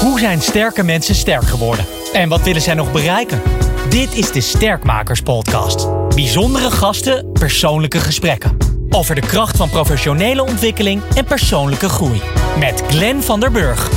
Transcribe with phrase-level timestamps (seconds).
[0.00, 1.84] Hoe zijn sterke mensen sterk geworden?
[2.12, 3.42] En wat willen zij nog bereiken?
[3.88, 5.88] Dit is de Sterkmakers Podcast.
[6.14, 8.56] Bijzondere gasten, persoonlijke gesprekken.
[8.90, 12.20] Over de kracht van professionele ontwikkeling en persoonlijke groei.
[12.58, 13.90] Met Glenn van der Burg.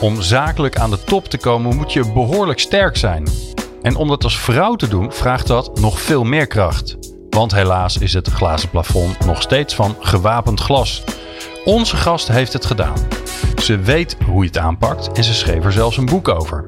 [0.00, 3.28] Om zakelijk aan de top te komen moet je behoorlijk sterk zijn.
[3.82, 6.96] En om dat als vrouw te doen vraagt dat nog veel meer kracht.
[7.30, 11.02] Want helaas is het glazen plafond nog steeds van gewapend glas.
[11.64, 12.96] Onze gast heeft het gedaan.
[13.62, 16.66] Ze weet hoe je het aanpakt en ze schreef er zelfs een boek over.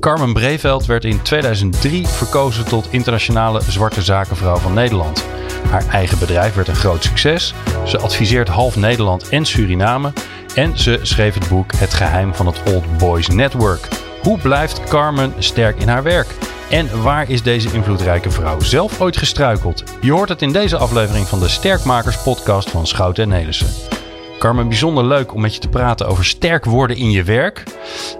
[0.00, 5.24] Carmen Breveld werd in 2003 verkozen tot internationale zwarte zakenvrouw van Nederland.
[5.70, 7.54] Haar eigen bedrijf werd een groot succes.
[7.86, 10.12] Ze adviseert half Nederland en Suriname.
[10.54, 13.88] En ze schreef het boek Het geheim van het Old Boys Network.
[14.22, 16.34] Hoe blijft Carmen sterk in haar werk?
[16.70, 19.82] En waar is deze invloedrijke vrouw zelf ooit gestruikeld?
[20.00, 23.97] Je hoort het in deze aflevering van de Sterkmakers podcast van Schouten en Nelissen.
[24.38, 27.62] Carmen, bijzonder leuk om met je te praten over sterk worden in je werk.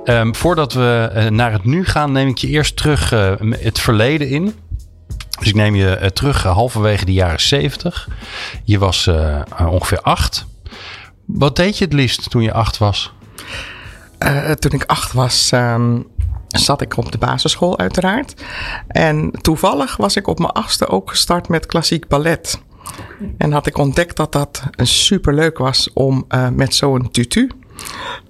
[0.05, 3.79] Ehm, voordat we uh, naar het nu gaan, neem ik je eerst terug uh, het
[3.79, 4.55] verleden in.
[5.39, 8.09] Dus ik neem je uh, terug halverwege de jaren 70.
[8.65, 9.11] Je was
[9.69, 10.47] ongeveer acht.
[11.27, 13.13] Wat deed je het liefst toen je acht was?
[14.59, 16.07] toen ik acht was, um,
[16.47, 18.35] zat ik op de basisschool uiteraard.
[18.89, 22.61] En toevallig was ik op mijn achtste ook gestart met klassiek ballet.
[23.39, 27.51] En had ik ontdekt dat dat super leuk was om uh, met zo'n tutu.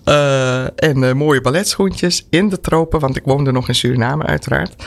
[0.04, 4.84] Uh, en uh, mooie balletschoentjes in de tropen, want ik woonde nog in Suriname uiteraard.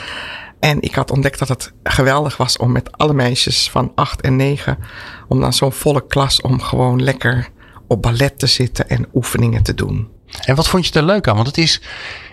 [0.60, 4.36] En ik had ontdekt dat het geweldig was om met alle meisjes van 8 en
[4.36, 4.78] 9,
[5.28, 7.48] om dan zo'n volle klas, om gewoon lekker
[7.88, 10.08] op ballet te zitten en oefeningen te doen.
[10.44, 11.34] En wat vond je er leuk aan?
[11.34, 11.82] Want het is,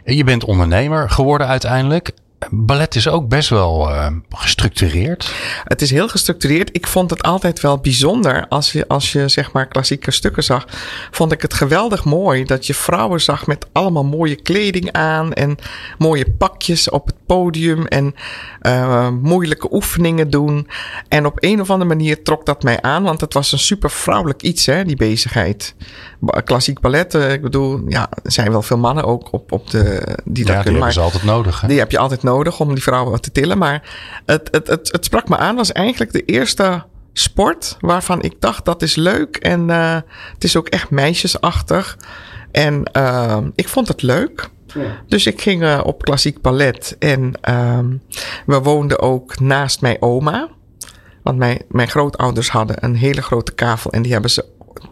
[0.05, 2.11] je bent ondernemer geworden uiteindelijk
[2.49, 5.33] ballet is ook best wel uh, gestructureerd.
[5.63, 6.69] Het is heel gestructureerd.
[6.71, 10.67] Ik vond het altijd wel bijzonder als je, als je zeg maar klassieke stukken zag.
[11.11, 15.57] Vond ik het geweldig mooi dat je vrouwen zag met allemaal mooie kleding aan en
[15.97, 18.15] mooie pakjes op het podium en
[18.61, 20.67] uh, moeilijke oefeningen doen.
[21.08, 23.91] En op een of andere manier trok dat mij aan, want het was een super
[23.91, 25.75] vrouwelijk iets, hè, die bezigheid.
[26.43, 30.17] Klassiek ballet, uh, ik bedoel, ja, er zijn wel veel mannen ook op, op de,
[30.25, 30.64] die dat ja, kunnen.
[30.64, 31.61] Die hebben ze altijd nodig.
[31.61, 31.67] Hè?
[31.67, 33.57] Die heb je altijd nodig om die vrouwen te tillen.
[33.57, 33.89] Maar
[34.25, 38.65] het, het, het, het sprak me aan, was eigenlijk de eerste sport waarvan ik dacht
[38.65, 39.97] dat is leuk en uh,
[40.33, 41.97] het is ook echt meisjesachtig.
[42.51, 44.49] En uh, ik vond het leuk.
[44.65, 45.01] Ja.
[45.07, 47.33] Dus ik ging uh, op klassiek ballet en
[48.45, 50.49] we woonden ook naast mijn oma.
[51.23, 54.45] Want mijn, mijn grootouders hadden een hele grote kavel en die hebben ze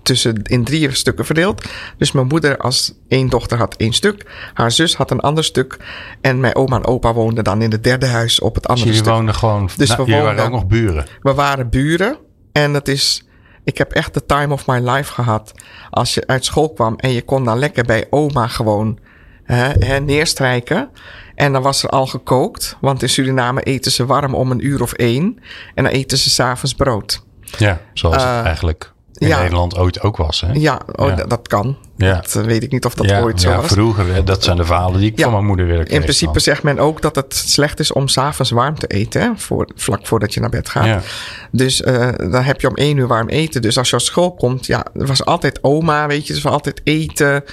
[0.03, 1.65] tussen in drie stukken verdeeld.
[1.97, 4.25] Dus mijn moeder als één dochter had één stuk.
[4.53, 5.77] Haar zus had een ander stuk.
[6.21, 8.97] En mijn oma en opa woonden dan in het derde huis op het andere dus
[8.97, 9.13] stuk.
[9.13, 9.69] woonden gewoon...
[9.77, 11.05] Dus nou, we woonden, waren ook nog buren?
[11.21, 12.17] We waren buren.
[12.51, 13.25] En het is...
[13.63, 15.51] Ik heb echt de time of my life gehad.
[15.89, 18.99] Als je uit school kwam en je kon dan lekker bij oma gewoon
[19.43, 20.89] hè, hè, neerstrijken.
[21.35, 22.77] En dan was er al gekookt.
[22.81, 25.39] Want in Suriname eten ze warm om een uur of één.
[25.75, 27.25] En dan eten ze s'avonds brood.
[27.57, 29.41] Ja, zoals uh, eigenlijk in ja.
[29.41, 30.41] Nederland ooit ook was.
[30.41, 30.51] Hè?
[30.53, 31.15] Ja, oh, ja.
[31.15, 31.77] dat kan.
[31.97, 32.13] Ja.
[32.13, 33.71] Dat uh, weet ik niet of dat ooit zo ja, was.
[33.71, 35.97] Vroeger, dat zijn de verhalen die ik van mijn moeder weer kreeg.
[35.97, 36.41] In principe dan.
[36.41, 39.21] zegt men ook dat het slecht is om s'avonds warm te eten.
[39.21, 39.29] Hè?
[39.35, 41.03] Voor, vlak voordat je naar bed gaat.
[41.51, 43.61] Dus uh, dan heb je om één uur warm eten.
[43.61, 46.33] Dus als je op school komt, ja, er was altijd oma, weet je.
[46.33, 47.43] Dus was altijd eten.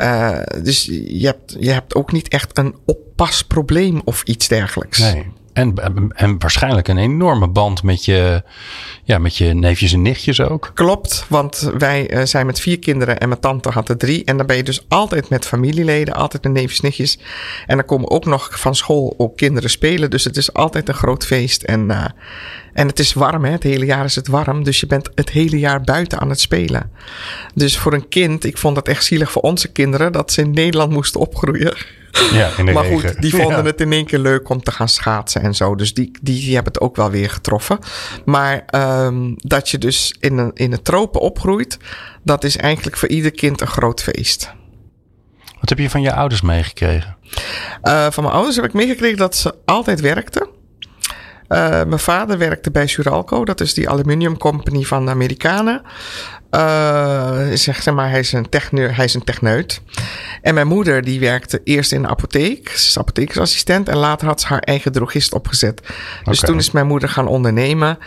[0.00, 4.98] Uh, dus je hebt, je hebt ook niet echt een oppasprobleem of iets dergelijks.
[4.98, 5.26] Nee.
[5.52, 5.74] En,
[6.14, 8.42] en waarschijnlijk een enorme band met je,
[9.04, 10.70] ja, met je neefjes en nichtjes ook.
[10.74, 14.24] Klopt, want wij uh, zijn met vier kinderen en mijn tante had er drie.
[14.24, 17.18] En dan ben je dus altijd met familieleden, altijd met neefjes en nichtjes.
[17.66, 20.10] En dan komen ook nog van school ook kinderen spelen.
[20.10, 21.62] Dus het is altijd een groot feest.
[21.62, 22.04] En, uh,
[22.72, 23.50] en het is warm, hè?
[23.50, 24.64] het hele jaar is het warm.
[24.64, 26.90] Dus je bent het hele jaar buiten aan het spelen.
[27.54, 30.50] Dus voor een kind, ik vond het echt zielig voor onze kinderen dat ze in
[30.50, 31.74] Nederland moesten opgroeien.
[32.32, 33.08] Ja, in de maar regen.
[33.08, 33.64] goed, die vonden Ja.
[33.64, 35.74] het in één keer leuk om te gaan schaatsen en zo.
[35.74, 37.78] Dus die, die, die hebben het ook wel weer getroffen.
[38.24, 38.64] Maar
[39.04, 41.78] um, dat je dus in, een, in de tropen opgroeit,
[42.22, 44.52] dat is eigenlijk voor ieder kind een groot feest.
[45.60, 47.16] Wat heb je van je ouders meegekregen?
[47.82, 50.48] Uh, van mijn ouders heb ik meegekregen dat ze altijd werkten.
[51.48, 55.82] Uh, mijn vader werkte bij Suralco, dat is die aluminium company van de Amerikanen.
[56.50, 59.80] Uh, zeg, maar, hij is, een techne, hij is een techneut.
[60.42, 62.68] En mijn moeder die werkte eerst in de apotheek.
[62.68, 63.88] Ze is apothekersassistent.
[63.88, 65.80] En later had ze haar eigen drogist opgezet.
[66.24, 67.98] Dus toen is mijn moeder gaan ondernemen.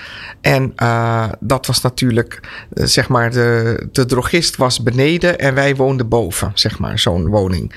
[0.42, 2.40] En uh, dat was natuurlijk,
[2.74, 7.28] uh, zeg maar, de, de drogist was beneden en wij woonden boven, zeg maar, zo'n
[7.28, 7.76] woning.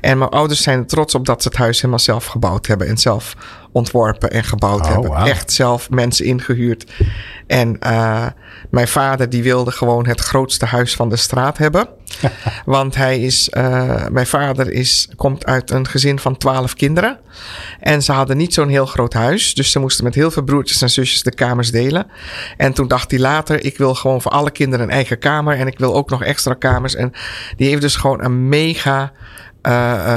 [0.00, 2.86] En mijn ouders zijn er trots op dat ze het huis helemaal zelf gebouwd hebben
[2.88, 3.36] en zelf
[3.72, 5.16] ontworpen en gebouwd Oh, hebben.
[5.16, 6.86] Echt zelf mensen ingehuurd.
[7.46, 8.26] En uh,
[8.70, 11.88] mijn vader die wilde gewoon het grootste huis van de straat hebben.
[12.64, 17.18] Want hij is, uh, mijn vader is, komt uit een gezin van twaalf kinderen.
[17.80, 19.54] En ze hadden niet zo'n heel groot huis.
[19.54, 22.06] Dus ze moesten met heel veel broertjes en zusjes de kamers delen.
[22.56, 25.58] En toen dacht hij later, ik wil gewoon voor alle kinderen een eigen kamer.
[25.58, 26.94] En ik wil ook nog extra kamers.
[26.94, 27.12] En
[27.56, 29.12] die heeft dus gewoon een mega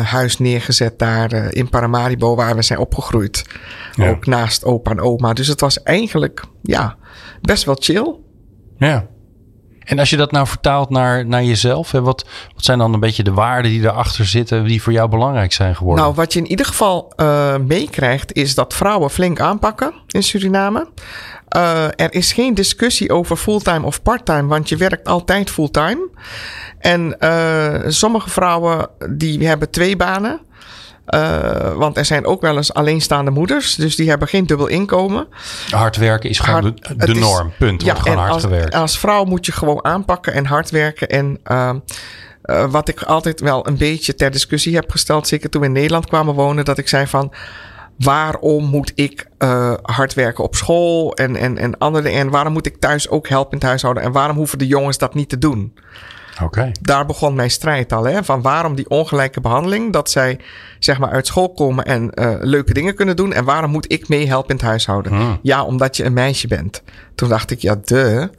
[0.04, 3.46] huis neergezet daar uh, in Paramaribo, waar we zijn opgegroeid.
[3.96, 4.10] Ja.
[4.10, 5.34] Ook naast opa en oma.
[5.34, 6.96] Dus het was eigenlijk, ja,
[7.42, 8.16] best wel chill.
[8.78, 9.06] Ja.
[9.84, 12.26] En als je dat nou vertaalt naar, naar jezelf, hè, wat,
[12.56, 15.76] wat zijn dan een beetje de waarden die erachter zitten, die voor jou belangrijk zijn
[15.76, 16.04] geworden?
[16.04, 20.88] Nou, wat je in ieder geval uh, meekrijgt, is dat vrouwen flink aanpakken in Suriname.
[21.56, 26.10] Uh, er is geen discussie over fulltime of parttime, want je werkt altijd fulltime.
[26.80, 30.42] En uh, sommige vrouwen die hebben twee banen.
[31.08, 35.28] Uh, want er zijn ook wel eens alleenstaande moeders, dus die hebben geen dubbel inkomen.
[35.70, 37.84] Hard werken is gewoon hard, de, de norm, punt.
[37.84, 38.76] Ja, gewoon hard als, gewerkt.
[38.76, 41.10] Als vrouw moet je gewoon aanpakken en hard werken.
[41.10, 41.74] En uh,
[42.46, 45.74] uh, wat ik altijd wel een beetje ter discussie heb gesteld, zeker toen we in
[45.74, 47.34] Nederland kwamen wonen, dat ik zei van
[48.04, 52.66] waarom moet ik uh, hard werken op school en, en, en andere en waarom moet
[52.66, 55.38] ik thuis ook helpen in het huishouden en waarom hoeven de jongens dat niet te
[55.38, 55.74] doen?
[56.44, 56.72] Okay.
[56.82, 58.04] Daar begon mijn strijd al.
[58.04, 58.24] Hè?
[58.24, 59.94] Van waarom die ongelijke behandeling?
[59.94, 60.40] Dat zij
[60.80, 63.34] zeg maar uit school komen en uh, leuke dingen kunnen doen.
[63.34, 65.12] En waarom moet ik meehelpen in het huishouden?
[65.12, 65.40] Hmm.
[65.42, 66.84] Ja, omdat je een meisje bent.
[67.16, 68.30] Toen dacht ik, ja, de.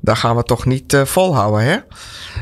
[0.00, 1.76] Daar gaan we toch niet uh, volhouden, hè?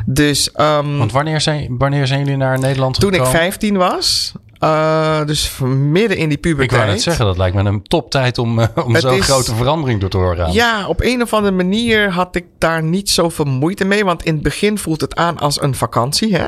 [0.06, 0.50] Dus.
[0.60, 3.32] Um, Want wanneer zijn, wanneer zijn jullie naar Nederland toen gekomen?
[3.32, 4.32] Toen ik 15 was.
[4.64, 6.70] Uh, dus midden in die puberteit.
[6.72, 9.54] Ik wou net zeggen, dat lijkt me een toptijd om, uh, om zo'n is, grote
[9.54, 10.52] verandering door te horen.
[10.52, 14.04] Ja, op een of andere manier had ik daar niet zoveel moeite mee.
[14.04, 16.36] Want in het begin voelt het aan als een vakantie.
[16.36, 16.46] Hè?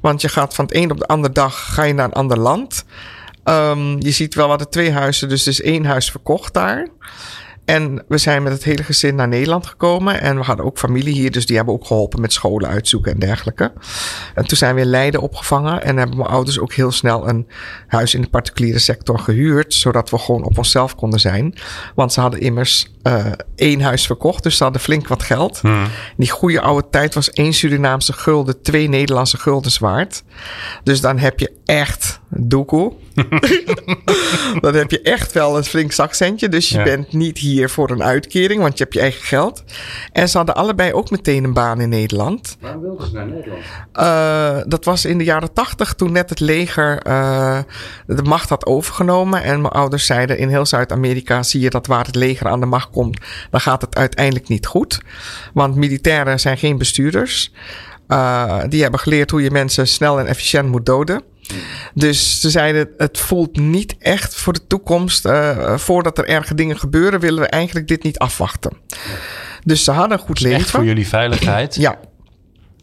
[0.00, 2.38] Want je gaat van het een op de andere dag ga je naar een ander
[2.38, 2.84] land.
[3.44, 6.88] Um, je ziet wel wat er twee huizen, dus er is één huis verkocht daar.
[7.70, 10.20] En we zijn met het hele gezin naar Nederland gekomen.
[10.20, 13.18] En we hadden ook familie hier, dus die hebben ook geholpen met scholen uitzoeken en
[13.18, 13.72] dergelijke.
[14.34, 15.82] En toen zijn we in Leiden opgevangen.
[15.82, 17.48] En hebben mijn ouders ook heel snel een
[17.86, 19.74] huis in de particuliere sector gehuurd.
[19.74, 21.54] Zodat we gewoon op onszelf konden zijn.
[21.94, 23.26] Want ze hadden immers uh,
[23.56, 25.60] één huis verkocht, dus ze hadden flink wat geld.
[25.60, 25.86] Hmm.
[26.16, 30.22] Die goede oude tijd was één Surinaamse gulden, twee Nederlandse guldens waard.
[30.82, 32.92] Dus dan heb je echt doekoe.
[34.60, 36.48] dan heb je echt wel een flink zakcentje.
[36.48, 36.84] Dus je ja.
[36.84, 39.64] bent niet hier voor een uitkering, want je hebt je eigen geld.
[40.12, 42.56] En ze hadden allebei ook meteen een baan in Nederland.
[42.60, 43.62] Waarom wilden ze naar Nederland?
[43.94, 47.58] Uh, dat was in de jaren tachtig, toen net het leger uh,
[48.06, 49.42] de macht had overgenomen.
[49.42, 52.66] En mijn ouders zeiden: in heel Zuid-Amerika zie je dat waar het leger aan de
[52.66, 55.00] macht komt, dan gaat het uiteindelijk niet goed.
[55.54, 57.52] Want militairen zijn geen bestuurders.
[58.08, 61.22] Uh, die hebben geleerd hoe je mensen snel en efficiënt moet doden.
[61.94, 65.26] Dus ze zeiden, het voelt niet echt voor de toekomst.
[65.26, 68.76] Uh, voordat er erge dingen gebeuren, willen we eigenlijk dit niet afwachten.
[69.64, 70.58] Dus ze hadden goed leven.
[70.58, 71.74] Echt voor jullie veiligheid.
[71.74, 71.98] ja.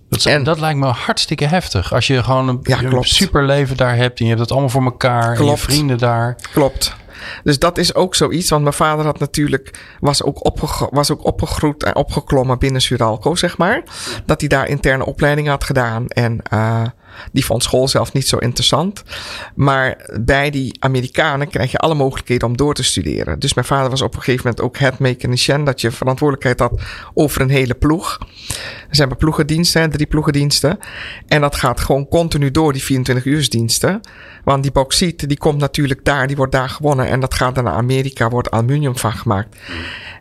[0.10, 1.94] Dat, en, dat lijkt me hartstikke heftig.
[1.94, 4.70] Als je gewoon een, ja, een super leven daar hebt en je hebt het allemaal
[4.70, 5.40] voor elkaar klopt.
[5.40, 6.36] en je vrienden daar.
[6.52, 6.96] Klopt.
[7.44, 8.50] Dus dat is ook zoiets.
[8.50, 13.36] Want mijn vader had natuurlijk, was ook, opgegro was ook opgegroeid en opgeklommen binnen Suralco,
[13.36, 13.84] zeg maar.
[14.26, 16.08] Dat hij daar interne opleidingen had gedaan.
[16.08, 16.82] En uh,
[17.32, 19.04] die vond school zelf niet zo interessant.
[19.56, 23.40] Maar bij die Amerikanen krijg je alle mogelijkheden om door te studeren.
[23.40, 25.64] Dus mijn vader was op een gegeven moment ook head mechanicien.
[25.64, 26.82] Dat je verantwoordelijkheid had
[27.14, 28.18] over een hele ploeg.
[28.92, 30.78] Ze hebben ploegendiensten, drie ploegendiensten.
[31.28, 34.02] En dat gaat gewoon continu door, die 24 uursdiensten.
[34.44, 37.08] Want die bauxiet, die komt natuurlijk daar, die wordt daar gewonnen.
[37.08, 39.56] En dat gaat dan naar Amerika, wordt aluminium van gemaakt.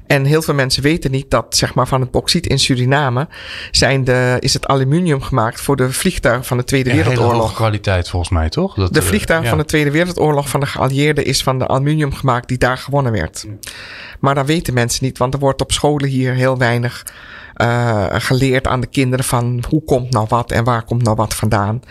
[0.07, 3.29] En heel veel mensen weten niet dat zeg maar, van het bauxiet in Suriname
[3.71, 7.41] zijn de, is het aluminium gemaakt voor de vliegtuigen van de Tweede ja, Wereldoorlog.
[7.41, 8.75] Hoge kwaliteit volgens mij, toch?
[8.75, 9.57] Dat, de vliegtuigen uh, ja.
[9.57, 13.13] van de Tweede Wereldoorlog van de geallieerden is van de aluminium gemaakt die daar gewonnen
[13.13, 13.47] werd.
[14.21, 17.05] Maar dat weten mensen niet, want er wordt op scholen hier heel weinig
[17.57, 21.35] uh, geleerd aan de kinderen van hoe komt nou wat en waar komt nou wat
[21.35, 21.83] vandaan.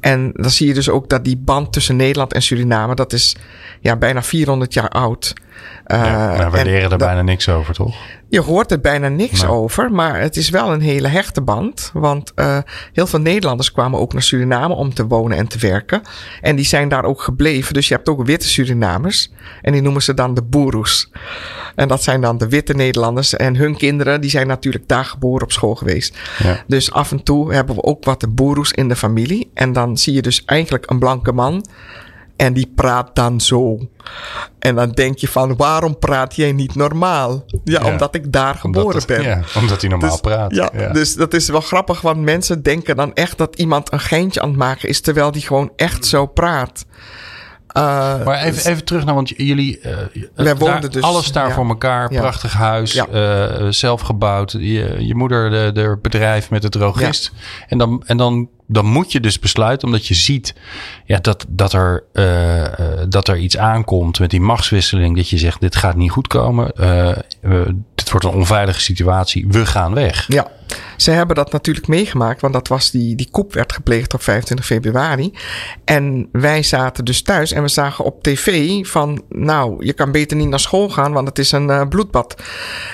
[0.00, 3.36] En dan zie je dus ook dat die band tussen Nederland en Suriname, dat is
[3.80, 5.34] ja, bijna 400 jaar oud.
[5.86, 7.96] Uh, ja, maar we leren er bijna niks over, toch?
[8.28, 11.90] Je hoort er bijna niks over, maar het is wel een hele hechte band.
[11.92, 12.58] Want uh,
[12.92, 16.02] heel veel Nederlanders kwamen ook naar Suriname om te wonen en te werken.
[16.40, 17.74] En die zijn daar ook gebleven.
[17.74, 19.32] Dus je hebt ook witte Surinamers.
[19.62, 21.10] En die noemen ze dan de boeroes.
[21.74, 23.36] En dat zijn dan de witte Nederlanders.
[23.36, 26.18] En hun kinderen, die zijn natuurlijk daar geboren op school geweest.
[26.38, 26.64] Ja.
[26.66, 29.50] Dus af en toe hebben we ook wat de boeroes in de familie.
[29.54, 31.64] En dan zie je dus eigenlijk een blanke man.
[32.38, 33.78] En die praat dan zo.
[34.58, 37.44] En dan denk je van, waarom praat jij niet normaal?
[37.64, 37.90] Ja, ja.
[37.92, 39.22] omdat ik daar geboren omdat, ben.
[39.22, 40.54] Ja, omdat hij normaal dus, praat.
[40.54, 44.00] Ja, ja, dus dat is wel grappig, want mensen denken dan echt dat iemand een
[44.00, 46.84] geintje aan het maken is, terwijl die gewoon echt zo praat.
[47.76, 49.96] Uh, maar even, even terug naar, want jullie, uh,
[50.34, 51.54] Wij woonden dus, alles daar ja.
[51.54, 52.20] voor elkaar, Ja.
[52.20, 53.06] prachtig huis, Ja.
[53.06, 54.52] eh, zelf gebouwd.
[54.52, 57.32] Je, je moeder, de, de bedrijf met de drogist.
[57.68, 60.54] En, dan, en dan, dan moet je dus besluiten, omdat je ziet
[61.04, 62.72] ja, dat, dat, er, eh, eh,
[63.08, 65.16] dat er iets aankomt met die machtswisseling.
[65.16, 66.72] Dat je zegt, dit gaat niet goed komen.
[66.72, 67.16] Eh,
[67.94, 69.46] dit wordt een onveilige situatie.
[69.48, 70.24] We gaan weg.
[70.28, 70.50] Ja,
[70.96, 74.66] ze hebben dat natuurlijk meegemaakt, want dat was die, die koep werd gepleegd op 25
[74.66, 75.32] februari.
[75.84, 80.36] En wij zaten dus thuis en we zagen op tv van, nou, je kan beter
[80.36, 82.42] niet naar school gaan, want het is een bloedbad.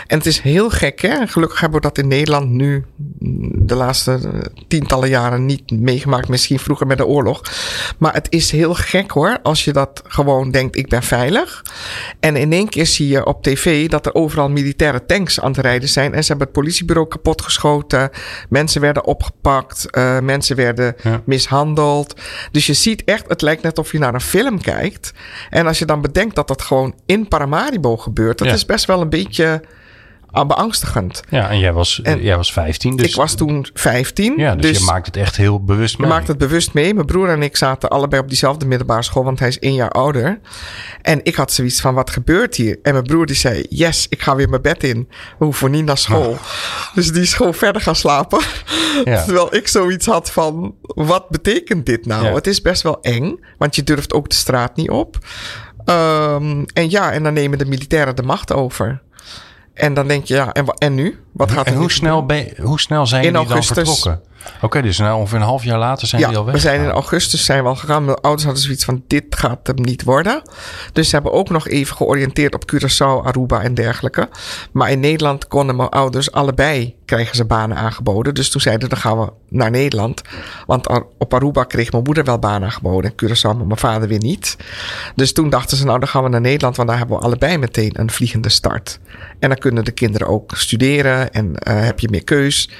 [0.06, 1.26] En het is heel gek, hè?
[1.26, 2.84] Gelukkig hebben we dat in Nederland nu
[3.18, 4.20] mm, de laatste
[4.68, 7.42] tientallen jaren niet meegemaakt, misschien vroeger met de oorlog.
[7.98, 11.62] Maar het is heel gek hoor, als je dat gewoon denkt, ik ben veilig.
[12.20, 15.60] En in één keer zie je op tv dat er overal militaire tanks aan het
[15.60, 16.14] rijden zijn.
[16.14, 18.10] En ze hebben het politiebureau kapotgeschoten.
[18.48, 19.90] Mensen werden opgepakt.
[19.90, 21.22] eh, mensen werden Ja.
[21.24, 22.20] mishandeld.
[22.50, 25.12] Dus je ziet echt, het lijkt net of je naar een film kijkt.
[25.50, 28.38] En als je dan bedenkt dat dat gewoon in Paramaribo gebeurt.
[28.38, 28.54] Dat Ja.
[28.54, 29.62] is best wel een beetje
[30.42, 31.22] beangstigend.
[31.28, 32.96] Ja, en jij was, En jij was 15.
[32.96, 34.34] Dus, ik was toen 15.
[34.36, 36.10] ja, dus, je maakt het echt heel bewust je mee.
[36.10, 36.94] maakt het bewust mee.
[36.94, 39.90] Mijn broer en ik zaten allebei op diezelfde middelbare school, want hij is één jaar
[39.90, 40.40] ouder.
[41.02, 42.78] En ik had zoiets van, wat gebeurt hier?
[42.82, 45.08] En mijn broer die zei, yes, ik ga weer mijn bed in.
[45.38, 46.36] We hoeven niet naar school.
[46.94, 48.40] Dus die is gewoon verder gaan slapen.
[49.04, 49.24] Ja.
[49.24, 52.24] Terwijl ik zoiets had van, wat betekent dit nou?
[52.24, 52.34] Ja.
[52.34, 55.18] Het is best wel eng, want je durft ook de straat niet op.
[55.84, 59.02] Ehm, en ja, en dan nemen de militairen de macht over.
[59.74, 61.20] En dan denk je, ja, en, en nu?
[61.32, 64.20] Wat gaat er nu hoe snel, ben hoe snel zijn In jullie dan vertrokken?
[64.60, 66.54] Oké, dus nou ongeveer een half jaar later zijn Ja, die al weg.
[66.54, 68.04] we zijn in augustus zijn we al gegaan.
[68.04, 70.42] Mijn ouders hadden zoiets van, dit gaat hem niet worden.
[70.92, 74.28] Dus ze hebben ook nog even georiënteerd op Curaçao, Aruba en dergelijke.
[74.72, 78.34] Maar in Nederland konden mijn ouders allebei krijgen ze banen aangeboden.
[78.34, 80.22] Dus toen zeiden dan gaan we naar Nederland.
[80.66, 83.12] Want op Aruba kreeg mijn moeder wel banen aangeboden.
[83.16, 84.56] En Curaçao, maar mijn vader weer niet.
[85.14, 86.76] Dus toen dachten ze, nou dan gaan we naar Nederland.
[86.76, 88.98] Want daar hebben we allebei meteen een vliegende start.
[89.38, 91.32] En dan kunnen de kinderen ook studeren.
[91.32, 92.70] En eh, heb je meer keus.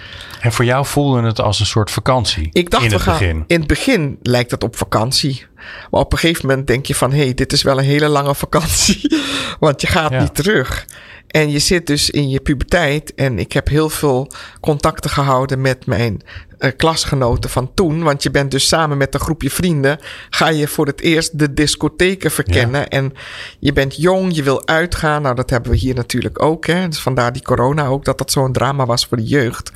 [0.40, 2.48] En voor jou voelde het als een soort vakantie.
[2.52, 3.18] Ik dacht, in we het gaan.
[3.18, 3.44] begin.
[3.46, 5.46] In het begin lijkt het op vakantie.
[5.90, 7.10] Maar op een gegeven moment denk je van...
[7.12, 9.16] hé, hey, dit is wel een hele lange vakantie.
[9.60, 10.20] Want je gaat Ja.
[10.20, 10.86] niet terug.
[11.34, 13.14] En je zit dus in je puberteit.
[13.14, 16.22] En ik heb heel veel contacten gehouden met mijn
[16.58, 18.02] eh, klasgenoten van toen.
[18.02, 19.98] Want je bent dus samen met een groepje vrienden...
[20.30, 22.88] ga je voor het eerst de discotheken verkennen.
[22.88, 23.12] En
[23.58, 25.22] je bent jong, je wil uitgaan.
[25.22, 26.66] Nou, dat hebben we hier natuurlijk ook.
[26.66, 26.88] Hè?
[26.88, 29.72] Dus vandaar die corona ook, dat dat zo'n drama was voor de jeugd.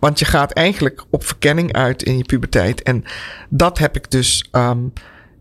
[0.00, 2.82] Want je gaat eigenlijk op verkenning uit in je puberteit.
[2.82, 3.04] En
[3.48, 4.48] dat heb ik dus...
[4.50, 4.80] ehm,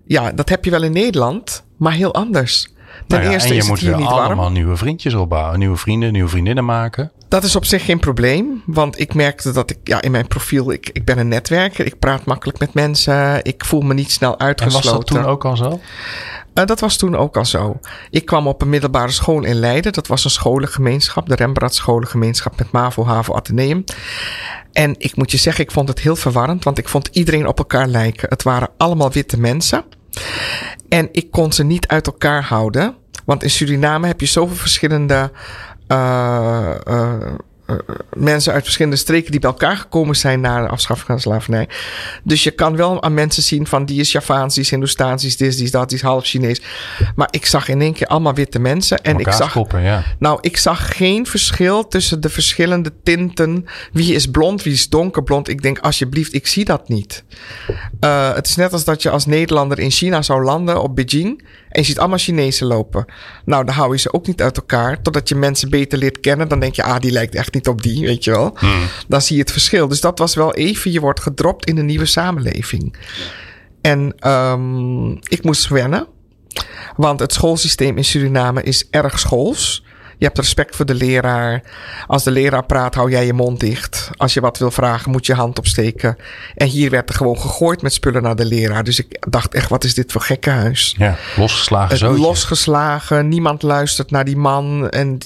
[0.05, 2.67] ja, dat heb je wel in Nederland, maar heel anders.
[3.07, 4.53] Ten Nou ja, eerste en je is het moet hier weer niet allemaal warm.
[4.53, 5.59] nieuwe vriendjes opbouwen.
[5.59, 7.11] Nieuwe vrienden, nieuwe vriendinnen maken.
[7.27, 8.63] Dat is op zich geen probleem.
[8.65, 10.71] Want ik merkte dat ik ja, in mijn profiel...
[10.71, 11.85] Ik, ik ben een netwerker.
[11.85, 13.43] Ik praat makkelijk met mensen.
[13.43, 14.91] Ik voel me niet snel En was uitgesloten.
[14.91, 15.79] dat toen ook al zo?
[16.53, 17.79] Eh, dat was toen ook al zo.
[18.09, 19.93] Ik kwam op een middelbare school in Leiden.
[19.93, 21.29] Dat was een scholengemeenschap.
[21.29, 23.83] De Rembrandt Scholengemeenschap met MAVO, HAVO, Atheneum.
[24.71, 26.63] En ik moet je zeggen, ik vond het heel verwarrend.
[26.63, 28.29] Want ik vond iedereen op elkaar lijken.
[28.29, 29.83] Het waren allemaal witte mensen.
[30.89, 32.95] En ik kon ze niet uit elkaar houden.
[33.25, 35.31] Want in Suriname heb je zoveel verschillende
[35.87, 37.33] eh, eh,
[38.13, 41.69] mensen uit verschillende streken die bij elkaar gekomen zijn na de afschaffing van de slavernij.
[42.23, 45.29] Dus je kan wel aan mensen zien van die is Javaans, die is Hindoestaans, die
[45.29, 46.61] is dit, die is dat, die is half Chinees.
[47.15, 49.03] Maar ik zag in één keer allemaal witte mensen.
[49.03, 50.03] En ik zag, ja.
[50.19, 53.65] nou, ik zag geen verschil tussen de verschillende tinten.
[53.91, 55.49] Wie is blond, wie is donkerblond.
[55.49, 57.23] Ik denk, alsjeblieft, ik zie dat niet.
[57.99, 61.43] Eh, het is net als dat je als Nederlander in China zou landen op Beijing.
[61.71, 63.05] En je ziet allemaal Chinezen lopen.
[63.45, 65.01] Nou, dan hou je ze ook niet uit elkaar.
[65.01, 66.47] Totdat je mensen beter leert kennen.
[66.47, 68.57] Dan denk je, ah, die lijkt echt niet op die, weet je wel.
[69.07, 69.87] Dan zie je het verschil.
[69.87, 72.95] Dus dat was wel even, je wordt gedropt in een nieuwe samenleving.
[73.81, 76.07] En ehm, ik moest wennen.
[76.95, 79.83] Want het schoolsysteem in Suriname is erg schools.
[80.21, 81.61] Je hebt respect voor de leraar.
[82.07, 84.09] Als de leraar praat, hou jij je mond dicht.
[84.17, 86.17] Als je wat wil vragen, moet je je hand opsteken.
[86.55, 88.83] En hier werd er gewoon gegooid met spullen naar de leraar.
[88.83, 90.95] Dus ik dacht echt, wat is dit voor gekkenhuis?
[90.97, 92.21] Ja, losgeslagen zootje.
[92.21, 94.89] losgeslagen, niemand luistert naar die man.
[94.89, 95.17] En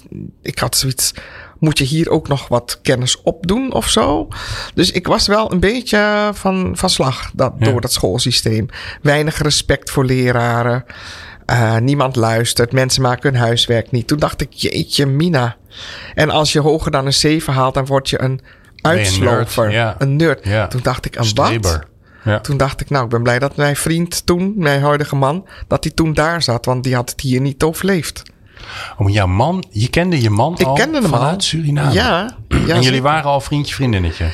[0.41, 1.13] ik had zoiets,
[1.59, 4.27] moet je hier ook nog wat kennis opdoen of zo?
[4.73, 7.65] Dus ik was wel een beetje van, van slag dat, Ja.
[7.65, 8.65] door dat schoolsysteem.
[9.01, 10.85] Weinig respect voor leraren.
[11.45, 12.71] Eh, niemand luistert.
[12.71, 14.07] Mensen maken hun huiswerk niet.
[14.07, 15.55] Toen dacht ik, jeetje, Mina.
[16.13, 18.41] En als je hoger dan een 7 haalt, dan word je een
[18.93, 19.95] je een nerd, ja.
[19.97, 20.45] Een nerd.
[20.45, 20.67] Ja.
[20.67, 21.83] Toen dacht ik, een wat?
[22.23, 22.39] Ja.
[22.39, 25.83] Toen dacht ik, nou, ik ben blij dat mijn vriend toen, mijn huidige man, dat
[25.83, 26.65] hij toen daar zat.
[26.65, 28.23] Want die had het hier niet overleefd.
[28.97, 31.41] Oh, jouw man, je kende je man Ik al kende hem vanuit al.
[31.41, 31.93] Suriname.
[31.93, 32.35] Ja.
[32.67, 34.25] ja en jullie waren al vriendje, vriendinnetje.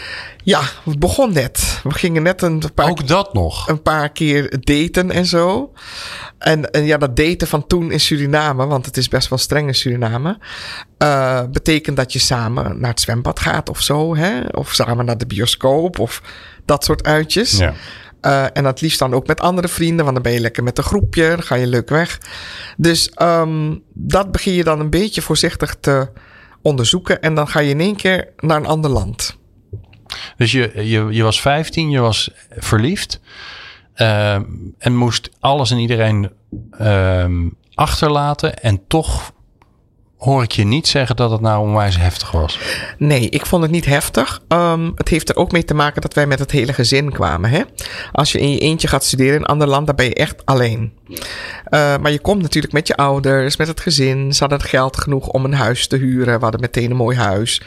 [0.44, 1.80] Ja, het begon net.
[1.84, 3.68] We gingen net een paar, Ook dat nog.
[3.68, 5.74] een paar keer daten en zo.
[6.38, 9.68] En, en ja, dat daten van toen in Suriname, want het is best wel streng
[9.68, 10.38] in Suriname,
[10.98, 14.42] eh, betekent dat je samen naar het zwembad gaat of zo, hè?
[14.52, 16.22] Of samen naar de bioscoop of
[16.66, 17.58] dat soort uitjes.
[17.58, 17.74] Ja.
[18.26, 20.78] Uh, en dat liefst dan ook met andere vrienden, want dan ben je lekker met
[20.78, 22.20] een groepje, dan ga je leuk weg.
[22.78, 26.10] Dus um, dat begin je dan een beetje voorzichtig te
[26.62, 29.40] onderzoeken en dan ga je in één keer naar een ander land.
[30.38, 33.20] Dus je, je, je was 15, je was verliefd
[33.96, 34.34] uh,
[34.78, 36.32] en moest alles en iedereen
[36.82, 37.26] uh,
[37.74, 39.34] achterlaten en toch
[40.24, 42.60] hoor ik je niet zeggen dat het nou onwijs heftig was.
[42.98, 44.42] Nee, ik vond het niet heftig.
[44.48, 47.50] Um, het heeft er ook mee te maken dat wij met het hele gezin kwamen.
[47.50, 47.62] Hè?
[48.12, 50.46] Als je in je eentje gaat studeren in een ander land, dan ben je echt
[50.46, 50.94] alleen.
[51.10, 51.18] Uh,
[51.98, 54.34] maar je komt natuurlijk met je ouders, met het gezin.
[54.34, 56.38] Ze hadden het geld genoeg om een huis te huren.
[56.38, 57.62] We hadden meteen een mooi huis,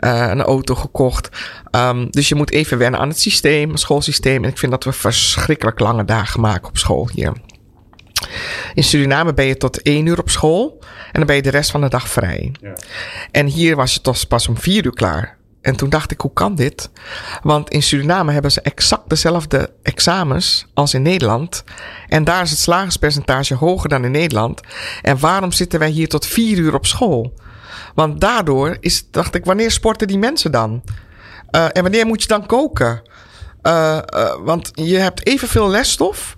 [0.00, 1.28] uh, een auto gekocht.
[1.70, 4.44] Um, dus je moet even wennen aan het systeem, het schoolsysteem.
[4.44, 7.32] En ik vind dat we verschrikkelijk lange dagen maken op school hier.
[8.74, 11.70] In Suriname ben je tot één uur op school en dan ben je de rest
[11.70, 12.52] van de dag vrij.
[12.60, 12.72] Ja.
[13.30, 15.36] En hier was je toch pas om vier uur klaar.
[15.60, 16.90] En toen dacht ik, hoe kan dit?
[17.42, 21.64] Want in Suriname hebben ze exact dezelfde examens als in Nederland.
[22.08, 24.60] En daar is het slagingspercentage hoger dan in Nederland.
[25.02, 27.34] En waarom zitten wij hier tot vier uur op school?
[27.94, 30.82] Want daardoor is, dacht ik, wanneer sporten die mensen dan?
[31.50, 33.02] Uh, en wanneer moet je dan koken?
[33.62, 36.34] Uh, uh, want je hebt evenveel lesstof.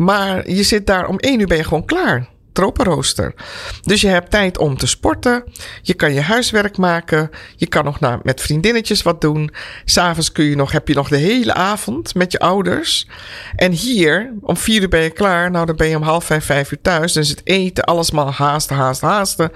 [0.00, 2.28] Maar je zit daar om één uur ben je gewoon klaar.
[2.52, 3.34] Tropenrooster.
[3.82, 5.44] Dus je hebt tijd om te sporten.
[5.82, 7.30] Je kan je huiswerk maken.
[7.56, 9.50] Je kan nog naar, met vriendinnetjes wat doen.
[9.84, 13.08] S'avonds kun je nog, heb je nog de hele avond met je ouders.
[13.56, 15.50] En hier, om vier uur ben je klaar.
[15.50, 17.16] Nou, dan ben je om half vijf, vijf uur thuis.
[17.16, 19.52] Is het eten, alles maar haasten, haasten, haasten.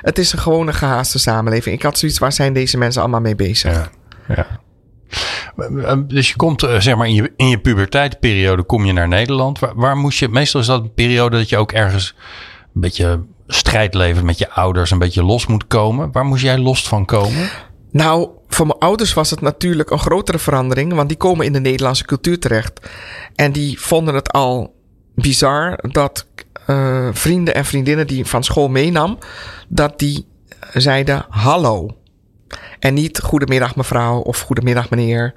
[0.00, 1.76] Het is een gewone gehaaste samenleving.
[1.76, 3.72] Ik had zoiets, waar zijn deze mensen allemaal mee bezig?
[3.72, 3.90] Ja,
[4.34, 4.62] ja.
[6.06, 9.58] Dus je komt, zeg maar, in je, in je puberteitperiode kom je naar Nederland.
[9.74, 12.14] Waar, moest je, meestal is dat een periode dat je ook ergens
[12.74, 16.12] een beetje strijd levert met je ouders, een beetje los moet komen.
[16.12, 17.48] Waar moest jij los van komen?
[17.90, 21.60] Nou, voor mijn ouders was het natuurlijk een grotere verandering, want die komen in de
[21.60, 22.90] Nederlandse cultuur terecht.
[23.34, 24.74] En die vonden het al
[25.14, 26.26] bizar dat
[26.66, 29.18] uh, vrienden en vriendinnen die van school meenam,
[29.68, 30.26] dat die
[30.72, 31.96] zeiden hallo.
[32.78, 35.32] En niet goedemiddag mevrouw of goedemiddag meneer.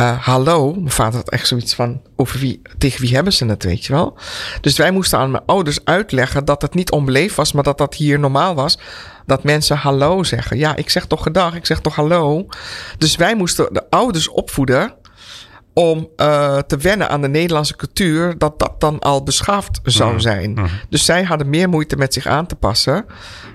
[0.00, 0.72] Uh, hallo.
[0.74, 3.92] Mijn vader had echt zoiets van over wie, tegen wie hebben ze het, weet je
[3.92, 4.16] wel.
[4.60, 7.94] Dus wij moesten aan mijn ouders uitleggen dat het niet onbeleefd was, maar dat dat
[7.94, 8.78] hier normaal was.
[9.26, 10.58] Dat mensen hallo zeggen.
[10.58, 12.46] Ja, ik zeg toch gedag, ik zeg toch hallo.
[12.98, 14.94] Dus wij moesten de ouders opvoeden
[15.74, 20.50] om uh, te wennen aan de Nederlandse cultuur, dat dat dan al beschaafd zou zijn.
[20.50, 20.68] Mm, mm.
[20.88, 23.04] Dus zij hadden meer moeite met zich aan te passen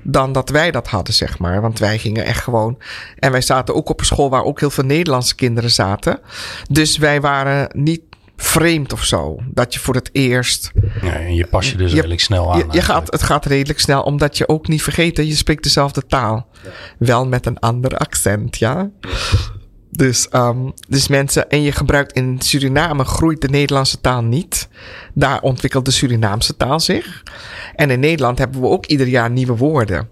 [0.04, 1.62] dan dat wij dat hadden, zeg maar.
[1.62, 2.78] Want wij gingen echt gewoon.
[3.20, 6.20] En wij zaten ook op een school waar ook heel veel Nederlandse kinderen zaten.
[6.70, 8.02] Dus wij waren niet
[8.38, 9.40] vreemd of zo.
[9.46, 10.72] Dat je voor het eerst.
[11.02, 12.58] Ja, en je pas je dus je, redelijk snel aan.
[12.58, 16.06] Je, je gaat, het gaat redelijk snel, omdat je ook niet vergeten, je spreekt dezelfde
[16.06, 16.48] taal.
[16.64, 16.70] Ja.
[16.98, 18.90] Wel met een ander accent, ja.
[19.98, 24.68] Dus, um, dus mensen, en je gebruikt in Suriname groeit de Nederlandse taal niet.
[25.14, 27.24] Daar ontwikkelt de Surinaamse taal zich.
[27.76, 30.10] En in Nederland hebben we ook ieder jaar nieuwe woorden.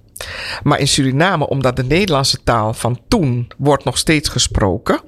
[0.63, 5.02] Maar in Suriname, omdat de Nederlandse taal van toen wordt nog steeds gesproken.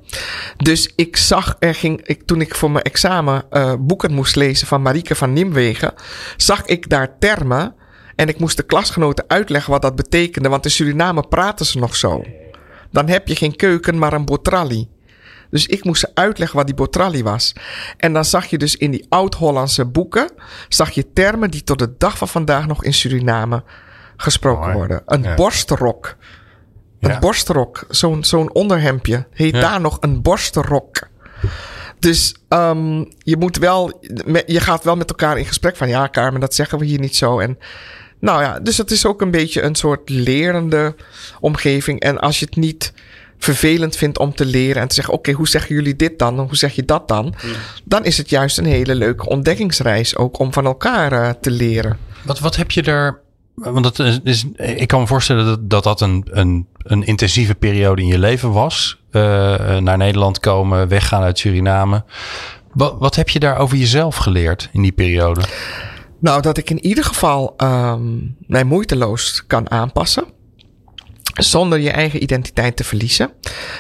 [0.57, 4.67] Dus ik zag, er ging, ik, toen ik voor mijn examen uh, boeken moest lezen
[4.67, 5.93] van Marieke van Nimwegen,
[6.37, 7.75] zag ik daar termen.
[8.15, 11.95] En ik moest de klasgenoten uitleggen wat dat betekende, want in Suriname praten ze nog
[11.95, 12.23] zo.
[12.97, 14.89] Dan heb je geen keuken, maar een botralli.
[15.49, 17.53] Dus ik moest ze uitleggen wat die botralli was.
[17.97, 20.31] En dan zag je dus in die oud-Hollandse boeken...
[20.69, 23.63] zag je termen die tot de dag van vandaag nog in Suriname
[24.15, 25.01] gesproken worden.
[25.05, 25.35] Een ja.
[25.35, 26.15] borstrok.
[26.99, 27.19] Een ja.
[27.19, 27.85] borstrok.
[27.89, 29.27] Zo'n zo'n onderhemdje.
[29.31, 29.61] Heet ja.
[29.61, 31.07] daar nog een borstrok.
[31.99, 33.99] Dus um, je moet wel...
[34.45, 35.87] Je gaat wel met elkaar in gesprek van...
[35.87, 37.39] Ja, Carmen, dat zeggen we hier niet zo.
[37.39, 37.57] En
[38.19, 40.95] nou ja, dus het is ook een beetje een soort lerende
[41.39, 41.99] omgeving.
[41.99, 42.93] En als je het niet
[43.37, 46.39] vervelend vindt om te leren en te zeggen: Oké, okay, hoe zeggen jullie dit dan?
[46.39, 47.33] Hoe zeg je dat dan?
[47.41, 47.49] Ja.
[47.83, 51.97] Dan is het juist een hele leuke ontdekkingsreis ook om van elkaar uh, te leren.
[52.23, 53.19] Wat, wat heb je daar.
[53.53, 58.01] Want het is, ik kan me voorstellen dat dat, dat een, een, een intensieve periode
[58.01, 58.97] in je leven was.
[59.11, 59.21] Uh,
[59.77, 62.03] naar Nederland komen, weggaan uit Suriname.
[62.73, 65.41] Wat, wat heb je daar over jezelf geleerd in die periode?
[66.19, 70.25] Nou, dat ik in ieder geval um, mij moeiteloos kan aanpassen.
[71.33, 73.31] Zonder je eigen identiteit te verliezen.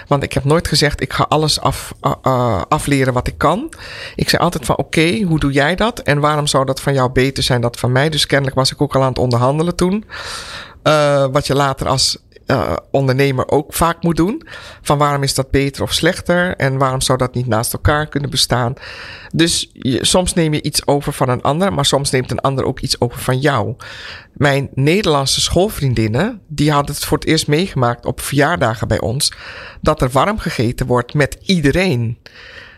[0.07, 3.73] Want ik heb nooit gezegd, ik ga alles af, uh, afleren wat ik kan.
[4.15, 5.99] Ik zei altijd van, oké, hoe doe jij dat?
[5.99, 8.09] En waarom zou dat van jou beter zijn dan van mij?
[8.09, 10.05] Dus kennelijk was ik ook al aan het onderhandelen toen.
[10.83, 12.17] Uh, wat je later als
[12.47, 14.47] uh, ondernemer ook vaak moet doen.
[14.81, 16.55] Van waarom is dat beter of slechter?
[16.55, 18.73] En waarom zou dat niet naast elkaar kunnen bestaan?
[19.33, 22.65] Dus je, soms neem je iets over van een ander, maar soms neemt een ander
[22.65, 23.75] ook iets over van jou.
[24.33, 29.33] Mijn Nederlandse schoolvriendinnen, die hadden het voor het eerst meegemaakt op verjaardagen bij ons,
[29.81, 32.17] dat er warm gegeten wordt met iedereen.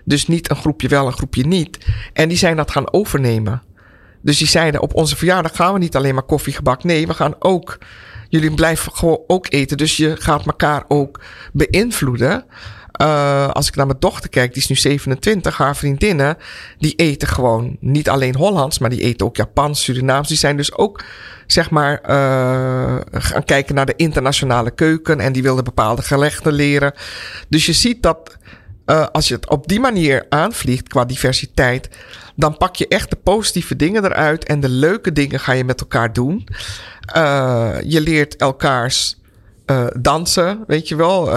[0.06, 1.78] Dus niet een groepje wel, een groepje niet.
[2.14, 3.62] En die zijn dat gaan overnemen.
[4.22, 6.84] Dus die zeiden op onze verjaardag gaan we niet alleen maar koffiegebak.
[6.84, 7.78] Nee, we gaan ook.
[8.30, 9.78] Jullie blijven gewoon ook eten.
[9.78, 11.22] Dus je gaat elkaar ook
[11.54, 12.46] beïnvloeden.
[13.02, 16.38] Uh, als ik naar mijn dochter kijk, die is nu 27, haar vriendinnen,
[16.78, 20.28] die eten gewoon niet alleen Hollands, maar die eten ook Japans, Surinaams.
[20.28, 21.04] Die zijn dus ook,
[21.48, 26.94] zeg maar, uh, gaan kijken naar de internationale keuken en die wilden bepaalde gerechten leren.
[27.50, 28.38] Dus je ziet dat
[28.86, 31.90] uh, als je het op die manier aanvliegt qua diversiteit,
[32.40, 35.80] dan pak je echt de positieve dingen eruit en de leuke dingen ga je met
[35.82, 36.48] elkaar doen.
[37.16, 39.18] Uh, je leert elkaars
[39.66, 41.30] uh, dansen, weet je wel.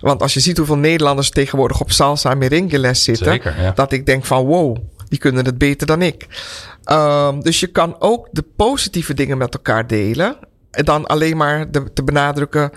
[0.00, 3.70] want als je ziet hoeveel Nederlanders tegenwoordig op salsa en merengue les zitten, Zeker, ja.
[3.70, 4.76] dat ik denk van wow,
[5.08, 6.26] die kunnen het beter dan ik.
[6.92, 10.36] Um, dus je kan ook de positieve dingen met elkaar delen.
[10.70, 12.70] En dan alleen maar de, te benadrukken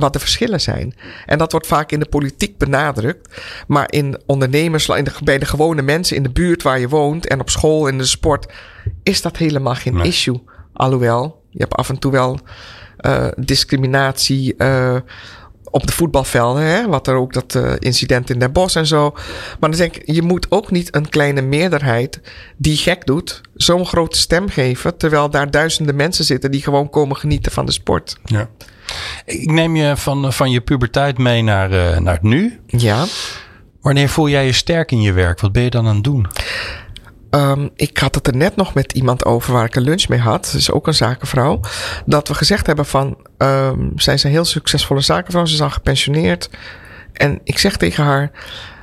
[0.00, 0.94] wat de verschillen zijn.
[1.26, 3.42] En dat wordt vaak in de politiek benadrukt.
[3.66, 7.26] Maar in ondernemers, in de, bij de gewone mensen in de buurt waar je woont
[7.26, 8.52] en op school en de sport,
[9.02, 10.06] is dat helemaal geen Nee.
[10.06, 10.42] issue.
[10.72, 12.38] Alhoewel, je hebt af en toe wel
[13.00, 14.54] uh, discriminatie.
[14.58, 14.96] Uh,
[15.74, 19.10] op de voetbalvelden, hè, wat er ook dat uh, incident in Den Bosch en zo.
[19.60, 22.20] Maar dan denk ik, je moet ook niet een kleine meerderheid
[22.56, 27.16] die gek doet, zo'n grote stem geven, terwijl daar duizenden mensen zitten die gewoon komen
[27.16, 28.16] genieten van de sport.
[28.24, 28.48] Ja.
[29.24, 32.60] Ik neem je van, van je puberteit mee naar, uh, naar het nu.
[32.66, 33.04] Ja.
[33.80, 35.40] Wanneer voel jij je sterk in je werk?
[35.40, 36.26] Wat ben je dan aan het doen?
[37.30, 40.18] Um, ik had het er net nog met iemand over waar ik een lunch mee
[40.18, 40.50] had.
[40.52, 41.60] Dus ook een zakenvrouw.
[42.06, 43.16] Dat we gezegd hebben van...
[43.38, 45.44] Um, zij is een heel succesvolle zakenvrouw.
[45.44, 46.50] Ze is al gepensioneerd.
[47.12, 48.30] En ik zeg tegen haar...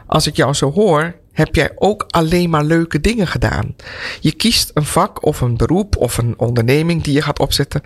[0.08, 1.16] Als ik jou zo hoor...
[1.40, 3.76] Heb jij ook alleen maar leuke dingen gedaan?
[4.20, 7.82] Je kiest een vak of een beroep of een onderneming die je gaat opzetten.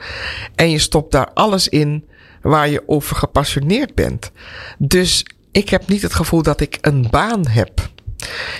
[0.55, 2.05] En je stopt daar alles in
[2.41, 4.31] waar je over gepassioneerd bent.
[4.77, 7.89] Dus ik heb niet het gevoel dat ik een baan heb.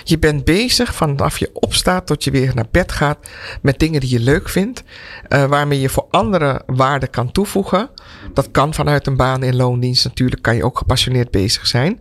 [0.04, 3.18] Je bent bezig vanaf je opstaat tot je weer naar bed gaat
[3.62, 4.82] met dingen die je leuk vindt,
[5.28, 7.90] uh, waarmee je voor anderen waarde kan toevoegen.
[8.34, 12.00] Dat kan vanuit een baan in loondienst natuurlijk, kan je ook gepassioneerd bezig zijn.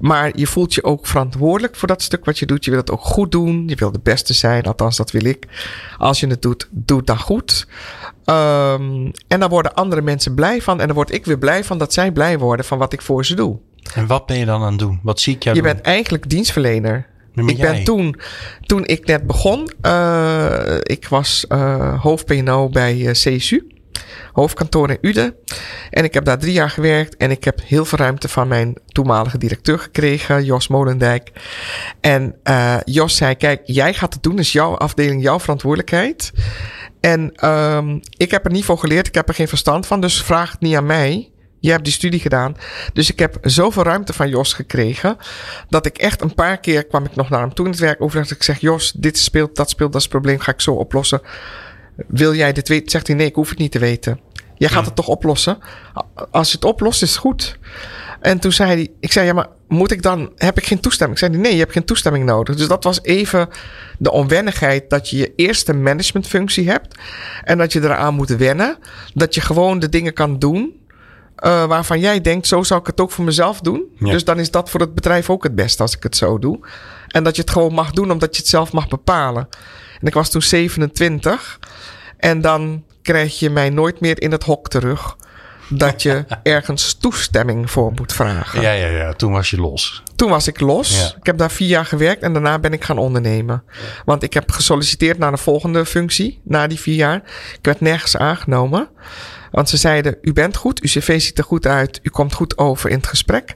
[0.00, 2.64] Maar je voelt je ook verantwoordelijk voor dat stuk wat je doet.
[2.64, 5.46] Je wil het ook goed doen, je wil de beste zijn, althans dat wil ik.
[5.98, 7.66] Als je het doet, doe het dan goed.
[8.26, 11.78] Um, en dan worden andere mensen blij van en dan word ik weer blij van
[11.78, 13.58] dat zij blij worden van wat ik voor ze doe.
[13.94, 15.00] En wat ben je dan aan het doen?
[15.02, 15.72] Wat zie ik jou je doen?
[15.72, 17.10] bent eigenlijk dienstverlener.
[17.34, 18.20] Ik ben toen,
[18.60, 23.66] toen ik net begon, uh, ik was uh, hoofd PNO bij uh, CSU,
[24.32, 25.34] hoofdkantoor in Uden.
[25.90, 28.74] En ik heb daar drie jaar gewerkt en ik heb heel veel ruimte van mijn
[28.86, 31.32] toenmalige directeur gekregen, Jos Molendijk.
[32.00, 36.32] En uh, Jos zei, kijk, jij gaat het doen, is jouw afdeling, jouw verantwoordelijkheid.
[37.00, 40.22] En um, ik heb er niet voor geleerd, ik heb er geen verstand van, dus
[40.22, 41.31] vraag het niet aan mij.
[41.62, 42.56] Je hebt die studie gedaan.
[42.92, 45.16] Dus ik heb zoveel ruimte van Jos gekregen.
[45.68, 48.02] Dat ik echt een paar keer kwam ik nog naar hem toe in het werk.
[48.02, 50.38] Over dat ik zeg: Jos, dit speelt, dat speelt, dat is het probleem.
[50.38, 51.20] Ga ik zo oplossen.
[52.08, 52.90] Wil jij dit weten?
[52.90, 54.20] Zegt hij: Nee, ik hoef het niet te weten.
[54.54, 55.58] Jij gaat het toch oplossen?
[56.30, 57.58] Als je het oplost, is het goed.
[58.20, 60.32] En toen zei hij: Ik zei, ja, maar moet ik dan.
[60.36, 61.20] Heb ik geen toestemming?
[61.20, 62.56] Ik zei: Nee, je hebt geen toestemming nodig.
[62.56, 63.48] Dus dat was even
[63.98, 66.98] de onwennigheid dat je je eerste managementfunctie hebt.
[67.44, 68.78] En dat je eraan moet wennen.
[69.14, 70.80] Dat je gewoon de dingen kan doen.
[71.42, 73.84] Uh, waarvan jij denkt, zo zou ik het ook voor mezelf doen.
[73.98, 74.10] Ja.
[74.10, 76.66] Dus dan is dat voor het bedrijf ook het beste als ik het zo doe.
[77.08, 79.48] En dat je het gewoon mag doen omdat je het zelf mag bepalen.
[80.00, 81.58] En ik was toen 27.
[82.16, 85.16] En dan krijg je mij nooit meer in het hok terug.
[85.68, 88.60] Dat je ergens toestemming voor moet vragen.
[88.60, 89.12] Ja, ja, ja.
[89.12, 90.02] Toen was je los.
[90.16, 91.00] Toen was ik los.
[91.00, 91.16] Ja.
[91.18, 93.64] Ik heb daar vier jaar gewerkt en daarna ben ik gaan ondernemen.
[94.04, 97.16] Want ik heb gesolliciteerd naar de volgende functie na die vier jaar.
[97.52, 98.88] Ik werd nergens aangenomen.
[99.52, 102.58] Want ze zeiden: U bent goed, uw cv ziet er goed uit, u komt goed
[102.58, 103.54] over in het gesprek.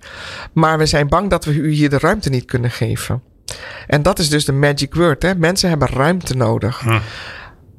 [0.52, 3.22] Maar we zijn bang dat we u hier de ruimte niet kunnen geven.
[3.86, 5.22] En dat is dus de magic word.
[5.22, 5.34] Hè?
[5.34, 6.80] Mensen hebben ruimte nodig.
[6.80, 6.98] Hm.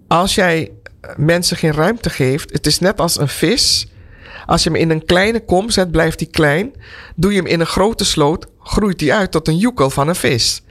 [0.08, 0.72] Als jij
[1.16, 3.88] mensen geen ruimte geeft, het is net als een vis.
[4.46, 6.74] Als je hem in een kleine kom zet, blijft hij klein.
[7.16, 10.16] Doe je hem in een grote sloot, groeit hij uit tot een joekel van een
[10.16, 10.64] vis.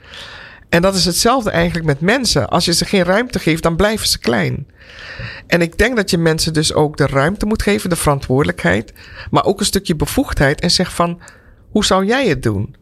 [0.68, 2.48] En dat is hetzelfde eigenlijk met mensen.
[2.48, 4.66] Als je ze geen ruimte geeft, dan blijven ze klein.
[5.46, 8.92] En ik denk dat je mensen dus ook de ruimte moet geven, de verantwoordelijkheid,
[9.30, 11.20] maar ook een stukje bevoegdheid en zeg van,
[11.70, 12.76] hoe zou jij het doen?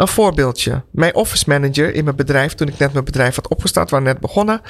[0.00, 0.82] Een voorbeeldje.
[0.90, 4.20] Mijn office manager in mijn bedrijf, toen ik net mijn bedrijf had opgestart, waren net
[4.20, 4.60] begonnen.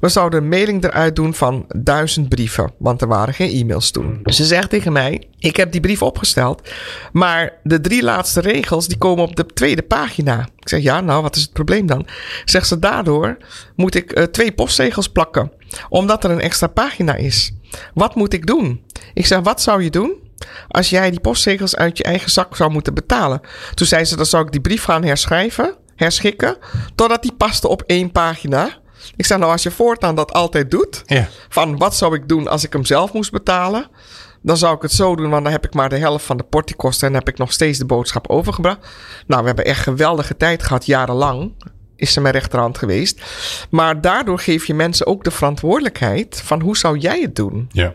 [0.00, 4.20] We zouden een mailing eruit doen van duizend brieven, want er waren geen e-mails toen.
[4.24, 6.68] Ze zegt tegen mij, ik heb die brief opgesteld,
[7.12, 10.48] maar de drie laatste regels die komen op de tweede pagina.
[10.56, 12.06] Ik zeg, ja, nou, wat is het probleem dan?
[12.44, 13.36] Zegt ze, daardoor
[13.76, 15.52] moet ik uh, twee postzegels plakken,
[15.88, 17.52] omdat er een extra pagina is.
[17.94, 18.80] Wat moet ik doen?
[19.14, 20.26] Ik zeg, wat zou je doen?
[20.68, 23.40] Als jij die postzegels uit je eigen zak zou moeten betalen.
[23.74, 26.56] Toen zei ze, dan zou ik die brief gaan herschrijven, herschikken,
[26.94, 28.70] totdat die paste op één pagina.
[29.16, 31.28] Ik zei, nou als je voortaan dat altijd doet, ja.
[31.48, 33.90] van wat zou ik doen als ik hem zelf moest betalen,
[34.42, 36.42] dan zou ik het zo doen, want dan heb ik maar de helft van de
[36.42, 38.86] portiekosten en heb ik nog steeds de boodschap overgebracht.
[39.26, 41.52] Nou, we hebben echt geweldige tijd gehad, jarenlang
[41.98, 43.22] is ze mijn rechterhand geweest.
[43.70, 47.68] Maar daardoor geef je mensen ook de verantwoordelijkheid van hoe zou jij het doen?
[47.72, 47.94] Ja.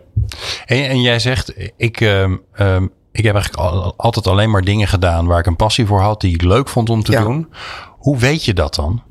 [0.66, 4.88] En, en jij zegt, ik, um, um, ik heb eigenlijk al, altijd alleen maar dingen
[4.88, 7.50] gedaan waar ik een passie voor had, die ik leuk vond om te doen.
[7.98, 9.04] Hoe weet je dat dan?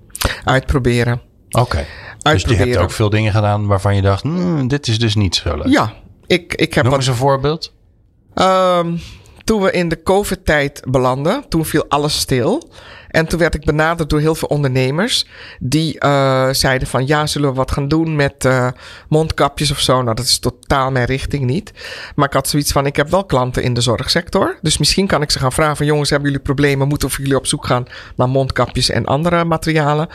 [0.45, 1.21] Uitproberen.
[1.51, 1.61] Oké.
[1.61, 1.87] Okay.
[2.23, 5.35] Dus je hebt ook veel dingen gedaan waarvan je dacht, hmm, dit is dus niet
[5.35, 5.67] zo leuk.
[5.67, 5.93] Ja.
[6.27, 7.75] Ik, ik heb Noem eens een voorbeeld.
[8.35, 9.01] Um,
[9.45, 12.71] toen we in de COVID-tijd belanden, toen viel alles stil.
[13.13, 15.27] En toen werd ik benaderd door heel veel ondernemers.
[15.59, 18.69] Die uh, zeiden van ja, zullen we wat gaan doen met uh,
[19.09, 20.03] mondkapjes of zo.
[20.03, 21.73] Nou, dat is totaal mijn richting niet.
[22.15, 24.59] Maar ik had zoiets van, ik heb wel klanten in de zorgsector.
[24.63, 26.89] Dus misschien kan ik ze gaan vragen van jongens, hebben jullie problemen?
[26.89, 27.85] Moeten we jullie op zoek gaan
[28.17, 30.09] naar mondkapjes en andere materialen?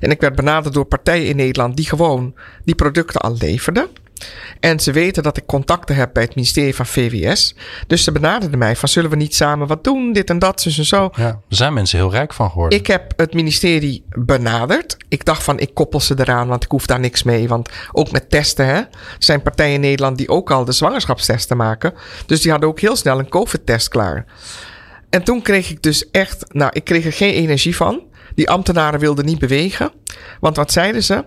[0.00, 2.34] En ik werd benaderd door partijen in Nederland die gewoon
[2.64, 3.88] die producten al leverden.
[4.60, 7.54] En ze weten dat ik contacten heb bij het ministerie van VWS.
[7.86, 10.78] Dus ze benaderden mij van zullen we niet samen wat doen, dit en dat, dus
[10.78, 11.10] en zo.
[11.14, 12.78] Ja, er zijn mensen heel rijk van geworden.
[12.78, 14.96] Ik heb het ministerie benaderd.
[15.08, 17.48] Ik dacht van ik koppel ze eraan, want ik hoef daar niks mee.
[17.48, 18.76] Want ook met testen, hè.
[18.76, 21.94] Er zijn partijen in Nederland die ook al de zwangerschapstesten maken.
[22.26, 24.24] Dus die hadden ook heel snel een COVID-test klaar.
[25.10, 28.02] En toen kreeg ik dus echt, nou, ik kreeg er geen energie van.
[28.34, 29.92] Die ambtenaren wilden niet bewegen.
[30.40, 31.24] Want wat zeiden ze?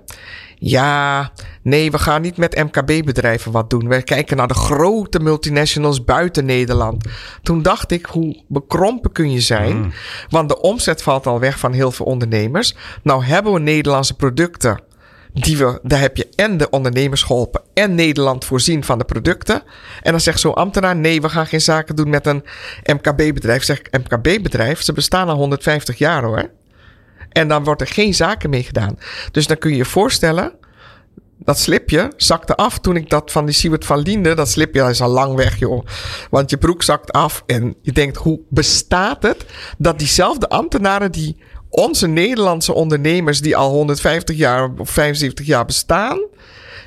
[0.57, 3.87] Ja, nee, we gaan niet met MKB-bedrijven wat doen.
[3.87, 7.05] We kijken naar de grote multinationals buiten Nederland.
[7.41, 9.77] Toen dacht ik, hoe bekrompen kun je zijn?
[9.77, 9.91] Mm.
[10.29, 12.75] Want de omzet valt al weg van heel veel ondernemers.
[13.03, 14.83] Nou hebben we Nederlandse producten.
[15.33, 19.63] Die we, daar heb je en de ondernemers geholpen en Nederland voorzien van de producten.
[20.01, 22.43] En dan zegt zo'n ambtenaar: nee, we gaan geen zaken doen met een
[22.83, 23.63] MKB-bedrijf.
[23.63, 26.49] Zeg MKB-bedrijf, ze bestaan al 150 jaar hoor.
[27.29, 28.97] En dan wordt er geen zaken mee gedaan.
[29.31, 30.53] Dus dan kun je je voorstellen.
[31.37, 34.33] Dat slipje zakte af toen ik dat van die Siewert van Linde.
[34.33, 35.85] Dat slipje is al lang weg, joh.
[36.29, 37.43] Want je broek zakt af.
[37.45, 39.45] En je denkt, hoe bestaat het
[39.77, 41.37] dat diezelfde ambtenaren die
[41.69, 46.19] onze Nederlandse ondernemers die al 150 jaar of 75 jaar bestaan,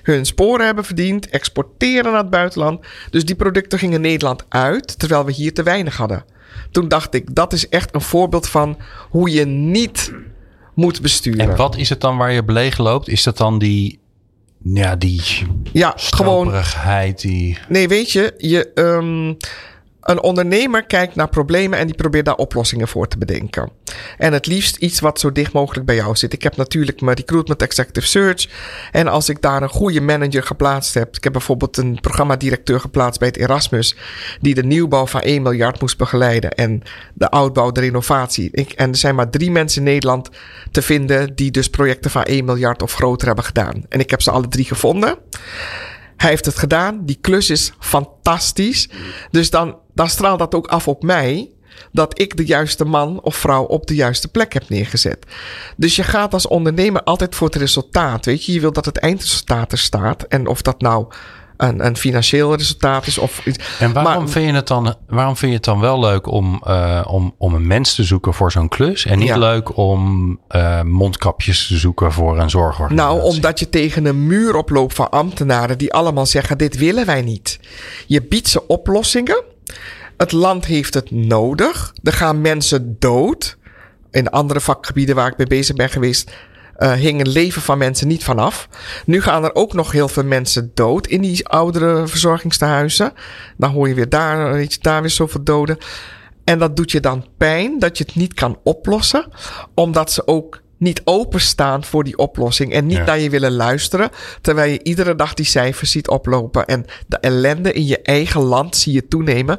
[0.03, 2.87] hun sporen hebben verdiend, exporteren naar het buitenland.
[3.11, 6.25] Dus die producten gingen Nederland uit, terwijl we hier te weinig hadden.
[6.71, 8.79] Toen dacht ik, dat is echt een voorbeeld van
[9.11, 10.13] hoe je niet
[10.79, 11.41] moet besturen.
[11.41, 13.09] En wat is het dan waar je belegen loopt?
[13.09, 13.99] Is dat dan die,
[14.65, 15.23] ja, die
[15.73, 16.53] ja, gewoon,
[17.17, 17.59] die...
[17.69, 19.37] Nee, weet je, je, um,
[20.09, 23.71] een ondernemer kijkt naar problemen en die probeert daar oplossingen voor te bedenken.
[24.19, 26.33] En het liefst iets wat zo dicht mogelijk bij jou zit.
[26.33, 28.49] Ik heb natuurlijk mijn recruitment executive search.
[28.93, 31.17] En als ik daar een goede manager geplaatst heb.
[31.17, 33.97] Ik heb bijvoorbeeld een programmadirecteur geplaatst bij het Erasmus.
[34.41, 36.51] Die de nieuwbouw van 1 miljard moest begeleiden.
[36.51, 36.83] En
[37.15, 38.49] de oudbouw, de renovatie.
[38.53, 40.29] Ik, en er zijn maar drie mensen in Nederland
[40.71, 41.35] te vinden.
[41.35, 43.85] die dus projecten van 1 miljard of groter hebben gedaan.
[43.89, 45.19] En ik heb ze alle drie gevonden.
[46.19, 47.05] Hij heeft het gedaan.
[47.05, 48.89] Die klus is fantastisch.
[49.31, 51.51] Dus dan, dan straalt dat ook af op mij.
[51.93, 55.27] Dat ik de juiste man of vrouw op de juiste plek heb neergezet.
[55.77, 58.25] Dus je gaat als ondernemer altijd voor het resultaat.
[58.25, 60.23] Weet je, je wilt dat het eindresultaat er staat.
[60.23, 61.07] En of dat nou
[61.59, 63.19] een, een financieel resultaat is.
[63.19, 63.43] Of
[63.79, 67.05] En waarom, vind je het dan, waarom vind je het dan wel leuk om, uh,
[67.07, 69.05] om, om een mens te zoeken voor zo'n klus?
[69.05, 73.17] En niet leuk om uh, mondkapjes te zoeken voor een zorgorganisatie?
[73.17, 77.23] Nou, omdat je tegen een muur oploopt van ambtenaren die allemaal zeggen: dit willen wij
[77.23, 77.61] niet.
[78.07, 79.43] Je biedt ze oplossingen.
[80.17, 81.93] Het land heeft het nodig.
[82.03, 83.57] Er gaan mensen dood.
[84.11, 86.31] In andere vakgebieden waar ik mee bezig ben geweest,
[86.79, 88.69] uh, hing het leven van mensen niet vanaf.
[89.05, 93.13] Nu gaan er ook nog heel veel mensen dood in die oudere verzorgingstehuizen.
[93.57, 95.79] Dan hoor je weer daar, weet je, daar weer zoveel doden.
[96.45, 99.29] En dat doet je dan pijn dat je het niet kan oplossen,
[99.75, 103.05] omdat ze ook niet openstaan voor die oplossing en niet Ja.
[103.05, 104.11] naar je willen luisteren,
[104.41, 108.77] terwijl je iedere dag die cijfers ziet oplopen en de ellende in je eigen land
[108.77, 109.59] zie je toenemen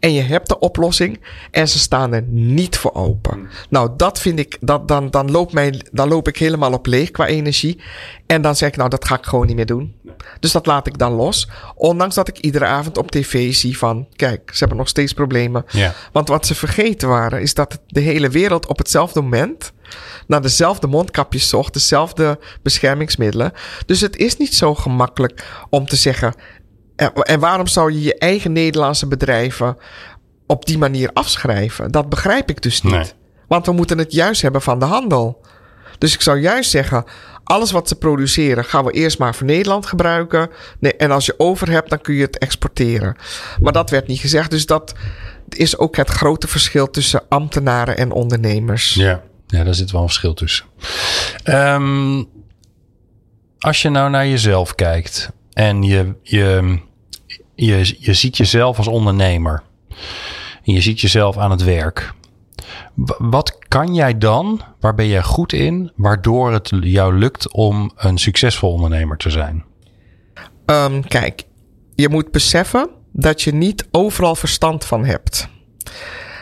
[0.00, 3.48] en je hebt de oplossing en ze staan er niet voor open.
[3.68, 7.10] Nou, dat vind ik, dat, dan, dan, loop mij, dan loop ik helemaal op leeg
[7.10, 7.80] qua energie
[8.26, 9.94] en dan zeg ik, nou, dat ga ik gewoon niet meer doen.
[10.40, 14.06] Dus dat laat ik dan los, ondanks dat ik iedere avond op tv zie van,
[14.16, 15.64] kijk, ze hebben nog steeds problemen.
[15.70, 15.94] Ja.
[16.12, 19.72] Want wat ze vergeten waren, is dat de hele wereld op hetzelfde moment
[20.26, 23.52] naar dezelfde mondkapjes zocht, dezelfde beschermingsmiddelen.
[23.86, 26.34] Dus het is niet zo gemakkelijk om te zeggen.
[26.96, 29.76] En en waarom zou je je eigen Nederlandse bedrijven
[30.46, 31.90] op die manier afschrijven?
[31.90, 32.92] Dat begrijp ik dus niet.
[32.92, 33.12] Nee.
[33.48, 35.40] Want we moeten het juist hebben van de handel.
[35.98, 37.04] Dus ik zou juist zeggen,
[37.44, 40.50] alles wat ze produceren gaan we eerst maar voor Nederland gebruiken.
[40.78, 43.16] Nee, en als je over hebt, dan kun je het exporteren.
[43.60, 44.50] Maar dat werd niet gezegd.
[44.50, 44.94] Dus dat
[45.48, 48.94] is ook het grote verschil tussen ambtenaren en ondernemers.
[48.94, 49.22] Ja.
[49.54, 50.66] Ja, daar zit wel een verschil tussen.
[51.44, 52.22] Ehm,
[53.58, 56.78] als je nou naar jezelf kijkt en je, je,
[57.54, 59.62] je, je ziet jezelf als ondernemer
[60.64, 62.12] en je ziet jezelf aan het werk.
[62.94, 64.60] Wa- Wat kan jij dan?
[64.80, 65.92] Waar ben jij goed in?
[65.96, 69.64] Waardoor het jou lukt om een succesvol ondernemer te zijn?
[70.66, 71.42] Ehm, kijk,
[71.94, 75.48] je moet beseffen dat je niet overal verstand van hebt.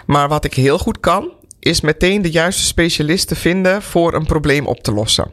[0.06, 1.30] Maar wat ik heel goed kan,
[1.62, 5.30] is meteen de juiste specialisten vinden voor een probleem op te lossen.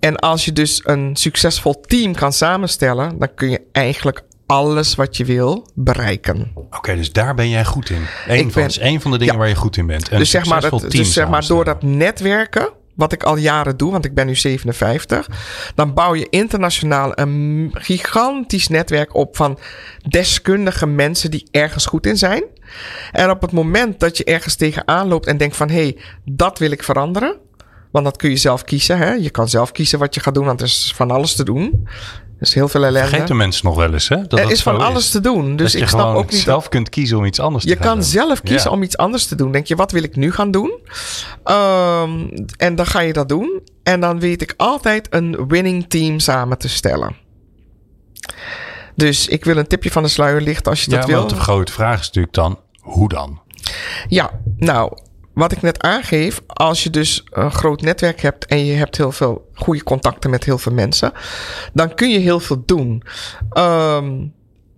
[0.00, 5.16] En als je dus een succesvol team kan samenstellen, dan kun je eigenlijk alles wat
[5.16, 6.50] je wil bereiken.
[6.54, 8.02] Oké, dus daar ben jij goed in.
[8.26, 9.38] Eén van, is één van de dingen Ja.
[9.38, 10.10] waar je goed in bent.
[10.10, 13.76] Een dus zeg maar, dat, dus zeg maar door dat netwerken, wat ik al jaren
[13.76, 15.28] doe, want ik ben nu 57,
[15.74, 19.58] dan bouw je internationaal een gigantisch netwerk op van
[20.08, 22.44] deskundige mensen die ergens goed in zijn.
[23.12, 26.58] En op het moment dat je ergens tegenaan loopt en denkt van hé, hey, dat
[26.58, 27.36] wil ik veranderen.
[27.92, 28.98] Want dat kun je zelf kiezen.
[28.98, 29.12] Hè?
[29.12, 31.88] Je kan zelf kiezen wat je gaat doen, want er is van alles te doen.
[32.38, 33.08] Er is heel veel ellende.
[33.08, 34.26] Vergeten mensen nog wel eens, hè?
[34.26, 35.56] Dat er is van alles te doen.
[35.56, 37.76] Dus dat ik je snap ook niet zelf kunt kiezen om iets anders te je
[37.76, 38.04] gaan kan doen.
[38.04, 38.76] zelf kiezen Ja.
[38.76, 39.52] om iets anders te doen.
[39.52, 40.78] Denk je, wat wil ik nu gaan doen?
[41.44, 43.60] Ehm, en dan ga je dat doen.
[43.82, 47.16] En dan weet ik altijd een winning team samen te stellen.
[48.96, 51.26] Dus ik wil een tipje van de sluier lichten als je Ja, dat wil.
[51.26, 53.40] de grote vraag is natuurlijk dan, hoe dan?
[54.08, 54.92] Ja, nou,
[55.34, 59.12] wat ik net aangeef, als je dus een groot netwerk hebt en je hebt heel
[59.12, 61.12] veel goede contacten met heel veel mensen,
[61.72, 63.02] dan kun je heel veel doen.
[63.50, 64.24] Ehm,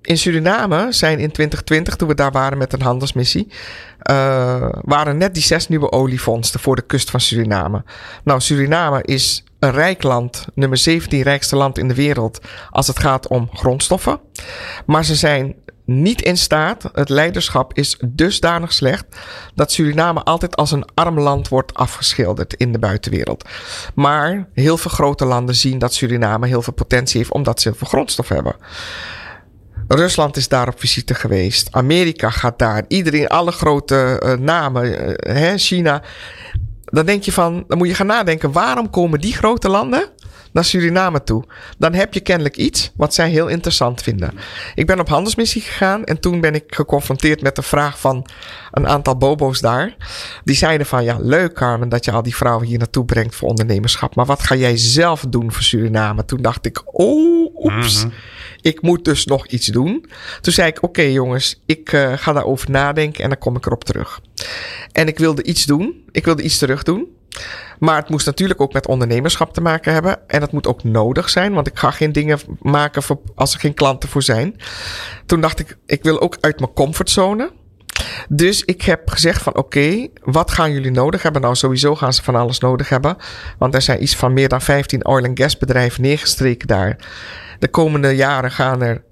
[0.03, 3.53] in Suriname zijn in 2020, toen we daar waren met een handelsmissie,
[3.99, 7.85] eh, waren net die zes nieuwe olievondsten voor de kust van Suriname.
[8.25, 12.41] Nou, Suriname is een rijk land, nummer 17 rijkste land in de wereld
[12.71, 14.21] als het gaat om grondstoffen.
[14.87, 19.05] Maar ze zijn niet in staat, het leiderschap is dusdanig slecht,
[19.55, 23.45] dat Suriname altijd als een arm land wordt afgeschilderd in de buitenwereld.
[23.95, 27.79] Maar heel veel grote landen zien dat Suriname heel veel potentie heeft omdat ze heel
[27.79, 28.57] veel grondstof hebben.
[29.89, 31.69] Rusland is daar op visite geweest.
[31.71, 32.85] Amerika gaat daar.
[32.89, 36.03] Iedereen, alle grote eh, namen, eh, China.
[36.91, 40.09] Dan denk je van, dan moet je gaan nadenken, waarom komen die grote landen
[40.53, 41.45] naar Suriname toe?
[41.79, 44.39] Dan heb je kennelijk iets wat zij heel interessant vinden.
[44.75, 48.27] Ik ben op handelsmissie gegaan en toen ben ik geconfronteerd met de vraag van
[48.71, 49.97] een aantal bobo's daar.
[50.45, 53.49] Die zeiden van, ja, leuk Carmen dat je al die vrouwen hier naartoe brengt voor
[53.49, 54.15] ondernemerschap.
[54.15, 56.25] Maar wat ga jij zelf doen voor Suriname?
[56.25, 58.07] Toen dacht ik, oh, oeps.
[58.61, 60.07] Ik moet dus nog iets doen.
[60.41, 63.85] Toen zei ik: Oké, jongens, ik eh, ga daarover nadenken en dan kom ik erop
[63.85, 64.21] terug.
[64.93, 66.05] En ik wilde iets doen.
[66.11, 67.17] Ik wilde iets terug doen.
[67.79, 70.29] Maar het moest natuurlijk ook met ondernemerschap te maken hebben.
[70.29, 73.61] En dat moet ook nodig zijn, want ik ga geen dingen maken voor, als er
[73.61, 74.57] geen klanten voor zijn.
[75.27, 77.51] Toen dacht ik: Ik wil ook uit mijn comfortzone.
[78.29, 81.43] Dus ik heb gezegd van oké, wat gaan jullie nodig hebben?
[81.43, 83.17] Nou, sowieso gaan ze van alles nodig hebben.
[83.59, 86.97] Want er zijn iets van meer dan 15 oil en gas bedrijven neergestreken daar.
[87.59, 89.03] De komende jaren gaan er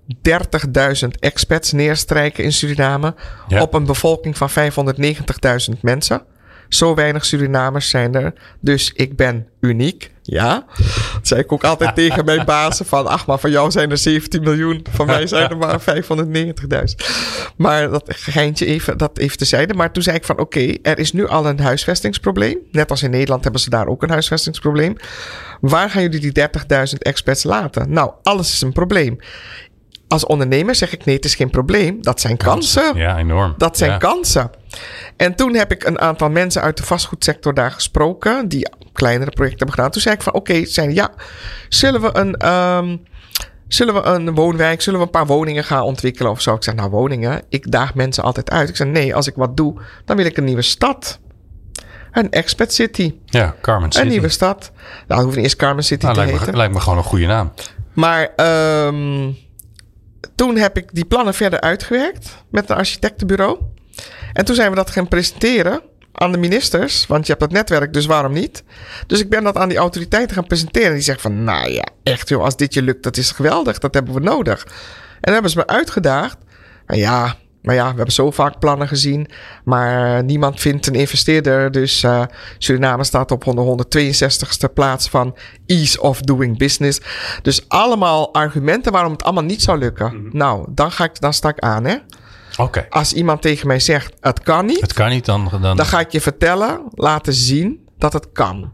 [1.02, 3.14] 30.000 expats neerstrijken in Suriname.
[3.48, 3.62] Ja.
[3.62, 6.22] Op een bevolking van 590.000 mensen.
[6.68, 8.32] Zo weinig Surinamers zijn er.
[8.60, 10.14] Dus ik ben uniek.
[10.26, 10.64] Ja.
[11.12, 12.86] Dat zei ik ook altijd tegen mijn bazen.
[12.86, 14.84] Van, ach, maar van jou zijn er 17 miljoen.
[14.90, 15.86] Van mij zijn er maar 590.000.
[17.56, 19.74] Maar dat geintje even, dat even tezijde.
[19.74, 22.58] Maar toen zei ik van, oké, er is nu al een huisvestingsprobleem.
[22.72, 24.96] Net als in Nederland hebben ze daar ook een huisvestingsprobleem.
[25.60, 27.92] Waar gaan jullie die 30.000 expats laten?
[27.92, 29.18] Nou, alles is een probleem.
[30.08, 32.02] Als ondernemer zeg ik, nee, het is geen probleem.
[32.02, 32.96] Dat zijn kansen.
[32.96, 33.54] Ja, enorm.
[33.58, 33.96] Dat zijn Ja.
[33.96, 34.50] kansen.
[35.16, 38.48] En toen heb ik een aantal mensen uit de vastgoedsector daar gesproken.
[38.48, 39.90] Die kleinere projecten hebben gedaan.
[39.90, 41.10] Toen zei ik van oké, zijn ja,
[41.68, 42.34] zullen we een.
[42.36, 42.96] ehm,
[43.68, 46.54] Zullen we een woonwijk, zullen we een paar woningen gaan ontwikkelen of zo?
[46.54, 48.68] Ik zei, nou woningen, ik daag mensen altijd uit.
[48.68, 51.18] Ik zei, nee, als ik wat doe, dan wil ik een nieuwe stad.
[52.12, 53.14] Een expat city.
[53.24, 54.04] Ja, Carmen City.
[54.04, 54.72] Een nieuwe stad.
[55.06, 56.52] Nou, hoeft niet eens Carmen City Nou, te lijkt, heten.
[56.52, 57.52] me, lijkt me gewoon een goede naam.
[57.92, 59.30] Maar ehm,
[60.36, 63.58] toen heb ik die plannen verder uitgewerkt met een architectenbureau.
[64.32, 65.80] En toen zijn we dat gaan presenteren
[66.12, 67.06] aan de ministers.
[67.06, 68.62] Want je hebt dat netwerk, dus waarom niet?
[69.06, 70.92] Dus ik ben dat aan die autoriteiten gaan presenteren.
[70.92, 73.78] Die zeggen van, nou ja, echt joh, als dit je lukt, dat is geweldig.
[73.78, 74.64] Dat hebben we nodig.
[74.64, 76.36] En dan hebben ze me uitgedaagd.
[76.86, 77.36] Maar ja,
[77.66, 79.28] maar ja, we hebben zo vaak plannen gezien.
[79.64, 81.70] Maar niemand vindt een investeerder.
[81.70, 82.22] Dus eh,
[82.58, 83.86] Suriname staat op de
[84.68, 85.36] 162ste plaats van
[85.66, 87.00] ease of doing business.
[87.42, 90.28] Dus allemaal argumenten waarom het allemaal niet zou lukken.
[90.32, 91.96] Nou, dan, ga ik, dan sta ik aan, hè.
[92.56, 92.86] Oké.
[92.90, 94.80] Als iemand tegen mij zegt, het kan niet.
[94.80, 95.48] Het kan niet dan.
[95.60, 98.72] dan, Dan ga ik je vertellen, laten zien dat het kan.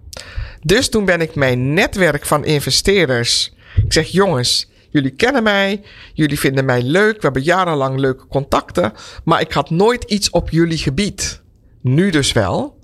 [0.62, 3.54] Dus toen ben ik mijn netwerk van investeerders.
[3.84, 5.80] Ik zeg, jongens, jullie kennen mij.
[6.14, 7.14] Jullie vinden mij leuk.
[7.14, 8.92] We hebben jarenlang leuke contacten.
[9.24, 11.40] Maar ik had nooit iets op jullie gebied.
[11.80, 12.78] Nu dus wel.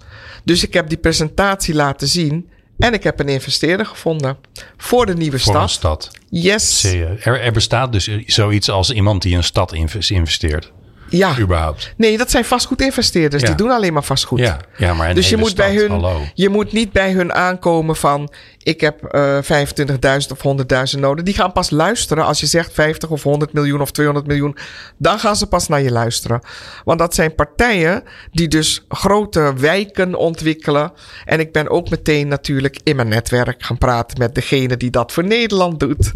[0.44, 2.48] Dus ik heb die presentatie laten zien.
[2.78, 4.36] En ik heb een investeerder gevonden.
[4.76, 6.02] Voor de nieuwe voor een stad.
[6.02, 6.18] stad.
[6.30, 6.84] Yes.
[6.84, 10.72] Er, er bestaat dus zoiets als iemand die een stad inves- investeert.
[11.11, 11.38] Ja.
[11.38, 11.94] Überhaupt.
[11.96, 13.42] Nee, dat zijn vastgoedinvesteerders.
[13.42, 13.48] Ja.
[13.48, 14.38] Die doen alleen maar vastgoed.
[14.38, 16.20] Ja, ja maar Dus je moet, bij hun, Hallo.
[16.34, 18.32] je moet niet bij hun aankomen van...
[18.59, 21.24] ik heb eh 25.000 of 100.000 nodig.
[21.24, 24.56] Die gaan pas luisteren als je zegt 50 of 100 miljoen of 200 miljoen.
[24.96, 26.40] Dan gaan ze pas naar je luisteren.
[26.84, 28.02] Want dat zijn partijen
[28.32, 30.92] die dus grote wijken ontwikkelen.
[31.24, 34.18] En ik ben ook meteen natuurlijk in mijn netwerk gaan praten...
[34.18, 36.12] met degene die dat voor Nederland doet.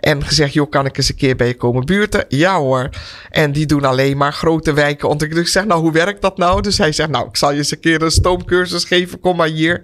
[0.00, 2.24] En gezegd, joh, kan ik eens een keer bij je komen buurten?
[2.28, 2.88] Ja hoor.
[3.30, 5.44] En die doen alleen maar grote wijken ontwikkelen.
[5.44, 6.60] Dus ik zeg, nou, hoe werkt dat nou?
[6.60, 9.20] Dus hij zegt, nou, ik zal je eens een keer een stoomcursus geven.
[9.20, 9.80] Kom maar hier.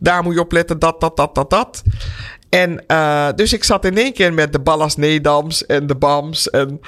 [0.00, 1.82] Daar moet je op letten, dat, dat, dat, dat, dat.
[2.48, 6.50] En uh, dus ik zat in één keer met de Ballas Nedams en de BAMS
[6.50, 6.80] en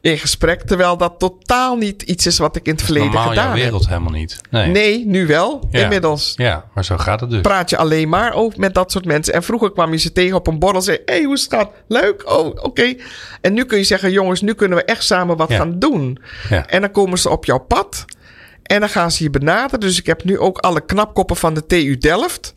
[0.00, 0.62] in gesprek.
[0.62, 3.56] Terwijl dat totaal niet iets is wat ik in het verleden Normaal gedaan heb.
[3.62, 4.40] wereld helemaal niet.
[4.50, 4.66] Nee.
[4.70, 5.68] Nee, nu wel.
[5.70, 5.82] Ja.
[5.82, 7.40] Inmiddels Ja, maar zo gaat het dus.
[7.40, 9.34] praat je alleen maar over met dat soort mensen.
[9.34, 11.54] En vroeger kwam je ze tegen op een borrel en zei: hey, hoe is het
[11.54, 11.70] gaat?
[11.88, 12.94] Leuk, oh, oké.
[13.40, 15.56] En nu kun je zeggen: jongens, nu kunnen we echt samen wat Ja.
[15.56, 16.18] gaan doen.
[16.50, 16.66] Ja.
[16.66, 18.04] En dan komen ze op jouw pad.
[18.62, 19.80] En dan gaan ze je benaderen.
[19.80, 22.54] Dus ik heb nu ook alle knapkoppen van de TU Delft.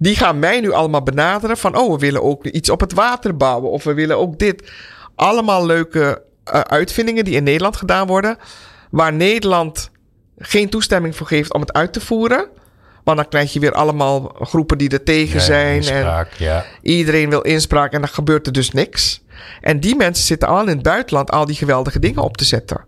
[0.00, 1.56] Die gaan mij nu allemaal benaderen.
[1.56, 3.70] Van, oh, we willen ook iets op het water bouwen.
[3.70, 4.70] Of we willen ook dit.
[5.14, 8.36] Allemaal leuke eh, uitvindingen die in Nederland gedaan worden.
[8.90, 9.90] Waar Nederland
[10.38, 12.48] geen toestemming voor geeft om het uit te voeren.
[13.04, 15.66] Want dan krijg je weer allemaal groepen die er tegen Ja, zijn.
[15.66, 16.64] En inspraak, ja.
[16.82, 19.22] iedereen wil inspraak en dan gebeurt er dus niks.
[19.60, 22.84] En die mensen zitten al in het buitenland al die geweldige dingen op te zetten.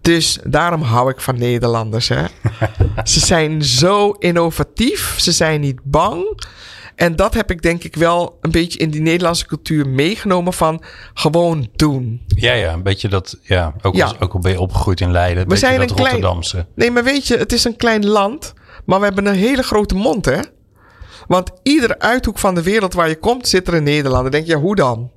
[0.00, 2.08] Dus daarom hou ik van Nederlanders.
[2.08, 2.22] Hè?
[3.04, 5.14] ze zijn zo innovatief.
[5.18, 6.40] Ze zijn niet bang.
[6.94, 10.82] En dat heb ik denk ik wel een beetje in die Nederlandse cultuur meegenomen van
[11.14, 12.22] gewoon doen.
[12.26, 14.04] Ja, ja, een beetje dat, ja, ook, Ja.
[14.04, 16.66] Als, ook al ben je opgegroeid in Leiden, een We zijn dat een klein- Rotterdamse.
[16.74, 19.94] Nee, maar weet je, het is een klein land, maar we hebben een hele grote
[19.94, 20.38] mond, hè?
[21.28, 24.30] Want iedere uithoek van de wereld waar je komt, zit er een Nederlander.
[24.30, 25.10] Denk je, hoe dan?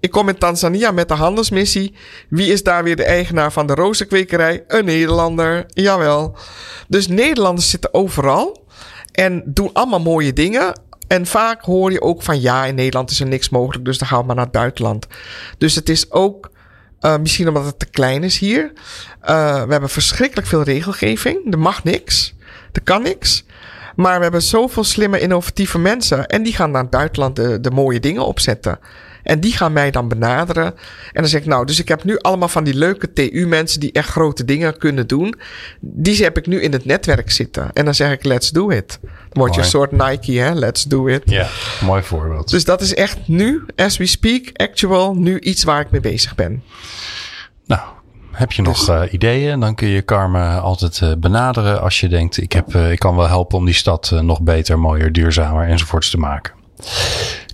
[0.00, 1.94] Ik kom in Tanzania met de handelsmissie.
[2.28, 4.64] Wie is daar weer de eigenaar van de rozenkwekerij?
[4.66, 6.36] Een Nederlander, jawel.
[6.88, 8.66] Dus Nederlanders zitten overal
[9.12, 10.80] en doen allemaal mooie dingen.
[11.08, 14.08] En vaak hoor je ook van ja, in Nederland is er niks mogelijk, dus dan
[14.08, 15.06] gaan we maar naar het buitenland.
[15.58, 16.50] Dus het is ook
[17.00, 18.72] uh, misschien omdat het te klein is hier.
[19.22, 21.52] Uh, we hebben verschrikkelijk veel regelgeving.
[21.52, 22.34] Er mag niks.
[22.72, 23.44] Er kan niks.
[23.96, 26.26] Maar we hebben zoveel slimme, innovatieve mensen.
[26.26, 28.78] En die gaan naar het buitenland de, de mooie dingen opzetten.
[29.22, 30.64] En die gaan mij dan benaderen.
[31.12, 33.92] En dan zeg ik, nou, dus ik heb nu allemaal van die leuke TU-mensen die
[33.92, 35.34] echt grote dingen kunnen doen.
[35.80, 37.72] Die heb ik nu in het netwerk zitten.
[37.72, 38.98] En dan zeg ik, let's do it.
[39.02, 40.54] Dan word je een soort Nike, hè?
[40.54, 41.22] Let's do it.
[41.24, 41.48] Ja,
[41.84, 42.50] mooi voorbeeld.
[42.50, 46.34] Dus dat is echt nu, as we speak, actual, nu iets waar ik mee bezig
[46.34, 46.62] ben.
[47.66, 47.80] Nou,
[48.32, 49.60] heb je nog uh, ideeën?
[49.60, 53.16] Dan kun je Carmen altijd uh, benaderen als je denkt, ik, heb, uh, ik kan
[53.16, 56.52] wel helpen om die stad nog beter, mooier, duurzamer enzovoorts te maken.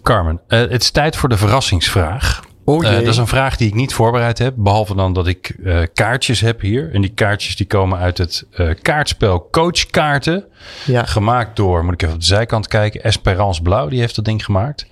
[0.02, 2.42] Carmen, het is tijd voor de verrassingsvraag.
[2.68, 4.54] Oh Uh, dat is een vraag die ik niet voorbereid heb.
[4.56, 6.90] Behalve dan dat ik uh, kaartjes heb hier.
[6.92, 10.44] En die kaartjes die komen uit het uh, kaartspel Coachkaarten.
[10.84, 11.04] Ja.
[11.04, 13.88] Gemaakt door, moet ik even op de zijkant kijken, Esperance Blauw.
[13.88, 14.86] Die heeft dat ding gemaakt.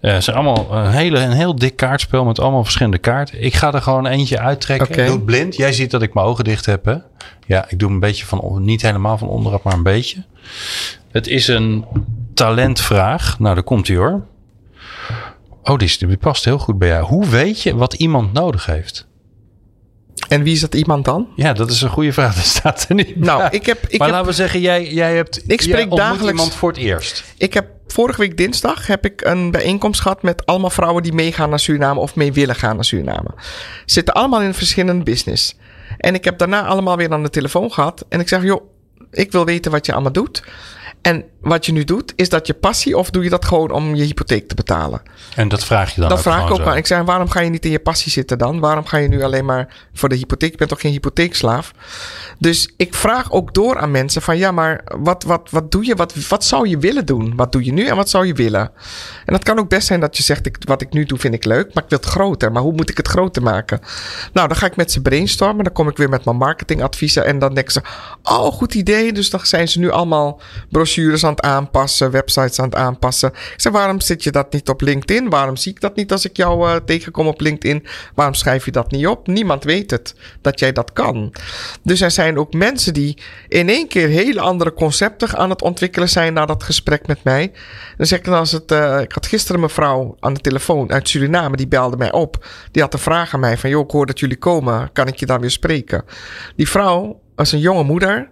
[0.00, 3.42] Uh, het is allemaal een, hele, een heel dik kaartspel met allemaal verschillende kaarten.
[3.42, 4.88] Ik ga er gewoon eentje uittrekken.
[4.88, 5.06] Okay.
[5.06, 5.56] Doe het blind.
[5.56, 6.84] Jij ziet dat ik mijn ogen dicht heb.
[6.84, 6.96] Hè?
[7.46, 10.24] Ja, ik doe een beetje van, niet helemaal van onderaf, maar een beetje.
[11.10, 11.84] Het is een
[12.34, 13.38] talentvraag.
[13.38, 14.22] Nou, daar komt hij hoor.
[15.70, 17.04] Oh, die, die past heel goed bij jou.
[17.04, 19.06] Hoe weet je wat iemand nodig heeft?
[20.28, 21.28] En wie is dat iemand dan?
[21.36, 22.34] Ja, dat is een goede vraag.
[22.36, 23.48] Dat staat er niet Nou, bij.
[23.50, 23.86] ik heb...
[23.88, 25.42] Ik maar heb, laten we zeggen, jij, jij hebt...
[25.50, 27.24] Ik spreek dagelijks- iemand voor het eerst.
[27.38, 31.50] Ik heb vorige week dinsdag heb ik een bijeenkomst gehad met allemaal vrouwen die meegaan
[31.50, 33.28] naar Suriname of mee willen gaan naar Suriname.
[33.84, 35.56] Zitten allemaal in verschillende business.
[35.98, 38.04] En ik heb daarna allemaal weer aan de telefoon gehad.
[38.08, 38.70] En ik zeg, joh,
[39.10, 40.42] ik wil weten wat je allemaal doet.
[41.06, 43.94] En wat je nu doet, is dat je passie of doe je dat gewoon om
[43.94, 45.02] je hypotheek te betalen?
[45.34, 46.76] En dat vraag je dan Dat vraag ik ook aan.
[46.76, 48.60] Ik zei, waarom ga je niet in je passie zitten dan?
[48.60, 50.50] Waarom ga je nu alleen maar voor de hypotheek?
[50.50, 51.72] Je bent toch geen hypotheekslaaf?
[52.38, 55.94] Dus ik vraag ook door aan mensen van, ja, maar wat, wat, wat doe je?
[55.94, 57.36] Wat, wat zou je willen doen?
[57.36, 58.70] Wat doe je nu en wat zou je willen?
[59.24, 61.34] En dat kan ook best zijn dat je zegt, ik, wat ik nu doe vind
[61.34, 62.52] ik leuk, maar ik wil het groter.
[62.52, 63.80] Maar hoe moet ik het groter maken?
[64.32, 65.64] Nou, dan ga ik met ze brainstormen.
[65.64, 67.24] Dan kom ik weer met mijn marketingadviezen.
[67.24, 67.82] En dan denken ze,
[68.22, 69.12] oh, goed idee.
[69.12, 70.40] Dus dan zijn ze nu allemaal
[70.70, 73.28] brochures aan het aanpassen, websites aan het aanpassen.
[73.28, 75.30] Ik zeg, waarom zit je dat niet op LinkedIn?
[75.30, 77.86] Waarom zie ik dat niet als ik jou eh, tegenkom op LinkedIn?
[78.14, 79.26] Waarom schrijf je dat niet op?
[79.26, 81.32] Niemand weet het, dat jij dat kan.
[81.82, 83.18] Dus er zijn ook mensen die
[83.48, 87.52] in één keer hele andere concepten aan het ontwikkelen zijn na dat gesprek met mij.
[87.96, 90.92] Dan zeg ik dan als het, eh, ik had gisteren een mevrouw aan de telefoon
[90.92, 92.46] uit Suriname, die belde mij op.
[92.70, 95.16] Die had een vraag aan mij van, joh, ik hoor dat jullie komen, kan ik
[95.16, 96.04] je dan weer spreken?
[96.56, 98.28] Die vrouw was een jonge moeder,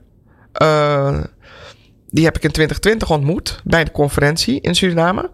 [0.52, 1.20] eh,
[2.14, 5.30] die heb ik in 2020 ontmoet bij de conferentie in Suriname.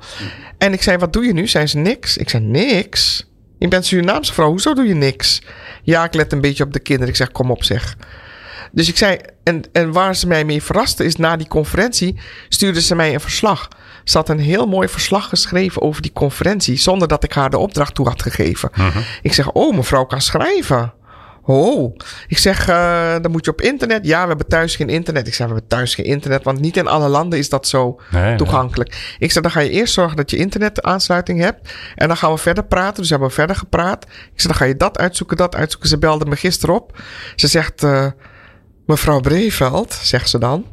[0.59, 1.47] En ik zei, wat doe je nu?
[1.47, 2.17] Zei ze, niks.
[2.17, 3.29] Ik zei, niks?
[3.59, 5.43] Je bent Surinaamse vrouw, hoezo doe je niks?
[5.83, 7.09] Ja, ik let een beetje op de kinderen.
[7.09, 7.97] Ik zeg, kom op zeg.
[8.73, 12.81] Dus ik zei, en, en waar ze mij mee verraste is, na die conferentie stuurde
[12.81, 13.69] ze mij een verslag.
[14.05, 17.59] Ze had een heel mooi verslag geschreven over die conferentie, zonder dat ik haar de
[17.59, 18.71] opdracht toe had gegeven.
[19.23, 20.93] Ik zeg, oh, mevrouw kan schrijven.
[21.51, 21.97] Oh,
[22.29, 24.07] ik zeg, eh, dan moet je op internet.
[24.07, 25.27] Ja, we hebben thuis geen internet.
[25.27, 28.01] Ik zeg, we hebben thuis geen internet, want niet in alle landen is dat zo
[28.11, 28.37] Nee, nee.
[28.37, 29.17] toegankelijk.
[29.19, 31.75] Ik zeg, dan ga je eerst zorgen dat je internetaansluiting hebt.
[31.95, 33.01] En dan gaan we verder praten.
[33.01, 34.05] Dus hebben we verder gepraat.
[34.05, 35.89] Ik zeg, dan ga je dat uitzoeken, dat uitzoeken.
[35.89, 36.99] Ze belde me gisteren op.
[37.37, 38.07] Ze zegt, eh,
[38.87, 40.67] mevrouw Breveld, zegt ze dan.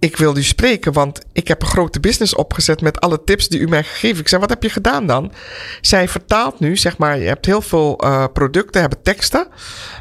[0.00, 3.60] Ik wil u spreken, want ik heb een grote business opgezet met alle tips die
[3.60, 4.20] u mij gegeven.
[4.20, 5.32] Ik zei, wat heb je gedaan dan?
[5.80, 9.46] Zij vertaalt nu, zeg maar, je hebt heel veel eh, producten, hebben teksten.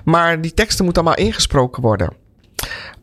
[0.03, 2.13] Maar die teksten moeten allemaal ingesproken worden.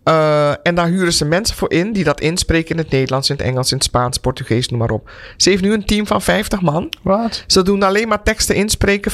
[0.04, 3.36] Uh, en daar huren ze mensen voor in die dat inspreken in het Nederlands, in
[3.36, 5.10] het Engels, in het Spaans, Portugees, noem maar op.
[5.36, 6.92] Ze heeft nu een team van 50 man.
[7.02, 7.44] Wat?
[7.46, 9.12] Ze doen alleen maar teksten inspreken,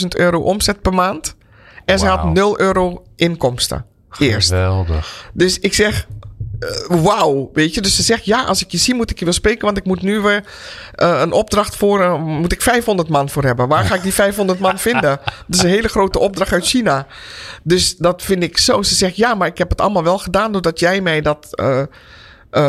[0.00, 1.36] 15.000 euro omzet per maand.
[1.84, 3.84] En ze had 0 euro inkomsten.
[4.18, 4.48] Eerst.
[4.48, 5.30] Geweldig.
[5.32, 6.06] Dus ik zeg,
[6.64, 7.80] eh, wauw, weet je.
[7.80, 9.84] Dus ze zegt, ja, als ik je zie moet ik je wel spreken, want ik
[9.84, 10.44] moet nu weer
[10.94, 13.68] eh, een opdracht voor, eh, moet ik 500 man voor hebben.
[13.68, 15.20] Waar ga ik die 500 man vinden?
[15.46, 17.06] Dat is een hele grote opdracht uit China.
[17.62, 18.82] Dus dat vind ik zo.
[18.82, 21.48] Ze zegt, ja, maar ik heb het allemaal wel gedaan doordat jij mij dat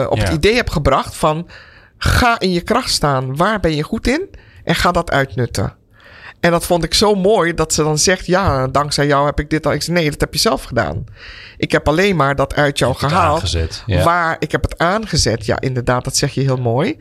[0.09, 0.23] op Ja.
[0.23, 1.49] het idee hebt gebracht van,
[1.97, 3.35] ga in je kracht staan.
[3.35, 4.29] Waar ben je goed in?
[4.63, 5.73] En ga dat uitnutten.
[6.45, 9.49] En dat vond ik zo mooi dat ze dan zegt: Ja, dankzij jou heb ik
[9.49, 9.73] dit al.
[9.73, 11.05] Ik zei: Nee, dat heb je zelf gedaan.
[11.57, 13.35] Ik heb alleen maar dat uit jou gehaald.
[13.35, 14.03] aangezet, ja.
[14.03, 15.45] Waar ik heb het aangezet.
[15.45, 16.97] Ja, inderdaad, dat zeg je heel mooi.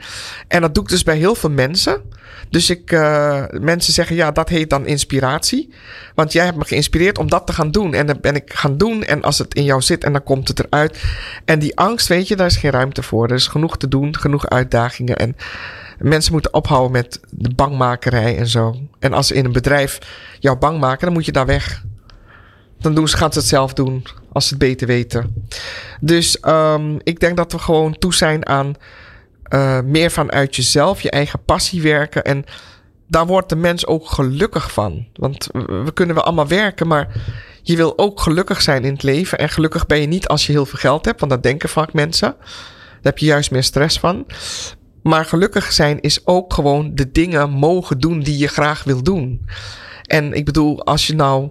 [0.48, 2.02] En dat doe ik dus bij heel veel mensen.
[2.50, 5.74] Dus ik, eh, mensen zeggen: Ja, dat heet dan inspiratie.
[6.14, 7.94] Want jij hebt me geïnspireerd om dat te gaan doen.
[7.94, 9.02] En dan ben ik gaan doen.
[9.02, 11.02] En als het in jou zit en dan komt het eruit.
[11.44, 13.28] En die angst, weet je, daar is geen ruimte voor.
[13.28, 15.16] Er is genoeg te doen, genoeg uitdagingen.
[15.16, 15.36] En
[15.98, 18.76] Mensen moeten ophouden met de bangmakerij en zo.
[18.98, 19.98] En als ze in een bedrijf
[20.38, 21.84] jou bang maken, dan moet je daar weg.
[22.78, 25.44] Dan doen ze, gaan ze het zelf doen, als ze het beter weten.
[26.00, 28.74] Dus um, ik denk dat we gewoon toe zijn aan
[29.54, 32.24] uh, meer vanuit jezelf, je eigen passie werken.
[32.24, 32.44] En
[33.06, 35.06] daar wordt de mens ook gelukkig van.
[35.14, 37.08] Want we kunnen wel allemaal werken, maar
[37.62, 39.38] je wil ook gelukkig zijn in het leven.
[39.38, 41.92] En gelukkig ben je niet als je heel veel geld hebt, want dat denken vaak
[41.92, 42.36] mensen.
[42.38, 44.26] Daar heb je juist meer stress van.
[45.04, 49.46] Maar gelukkig zijn is ook gewoon de dingen mogen doen die je graag wil doen.
[50.06, 51.48] En ik bedoel, als je nou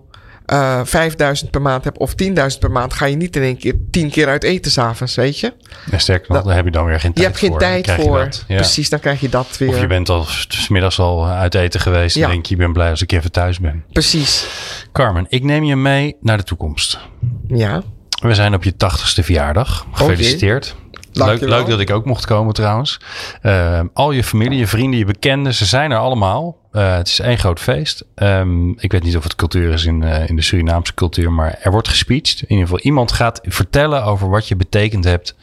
[0.53, 3.73] uh, 5000 per maand hebt of 10.000 per maand, ga je niet in één keer
[3.91, 5.53] 10 keer uit eten s'avonds, weet je?
[5.91, 7.59] Ja, sterker nog, daar heb je dan weer geen Je tijd hebt geen voor.
[7.59, 8.29] tijd Dan krijg je voor.
[8.47, 8.55] ja.
[8.55, 9.69] Precies, dan krijg je dat weer.
[9.69, 12.15] Of je bent al s- smiddags al uit eten geweest.
[12.15, 12.23] Ja.
[12.25, 13.83] En denk je, ik ben blij als ik even thuis ben.
[13.91, 14.47] Precies.
[14.91, 16.99] Carmen, ik neem je mee naar de toekomst.
[17.47, 17.83] Ja.
[18.21, 19.85] We zijn op je tachtigste verjaardag.
[19.91, 20.75] Gefeliciteerd.
[21.13, 22.99] Leuk, leuk dat ik ook mocht komen trouwens.
[23.41, 26.57] Eh, al je familie, je vrienden, je bekenden, ze zijn er allemaal.
[26.71, 28.05] Eh, het is één groot feest.
[28.15, 31.57] Ehm, ik weet niet of het cultuur is in, eh, in de Surinaamse cultuur, maar
[31.61, 32.41] er wordt gespeecht.
[32.41, 35.35] In ieder geval, iemand gaat vertellen over wat je betekend hebt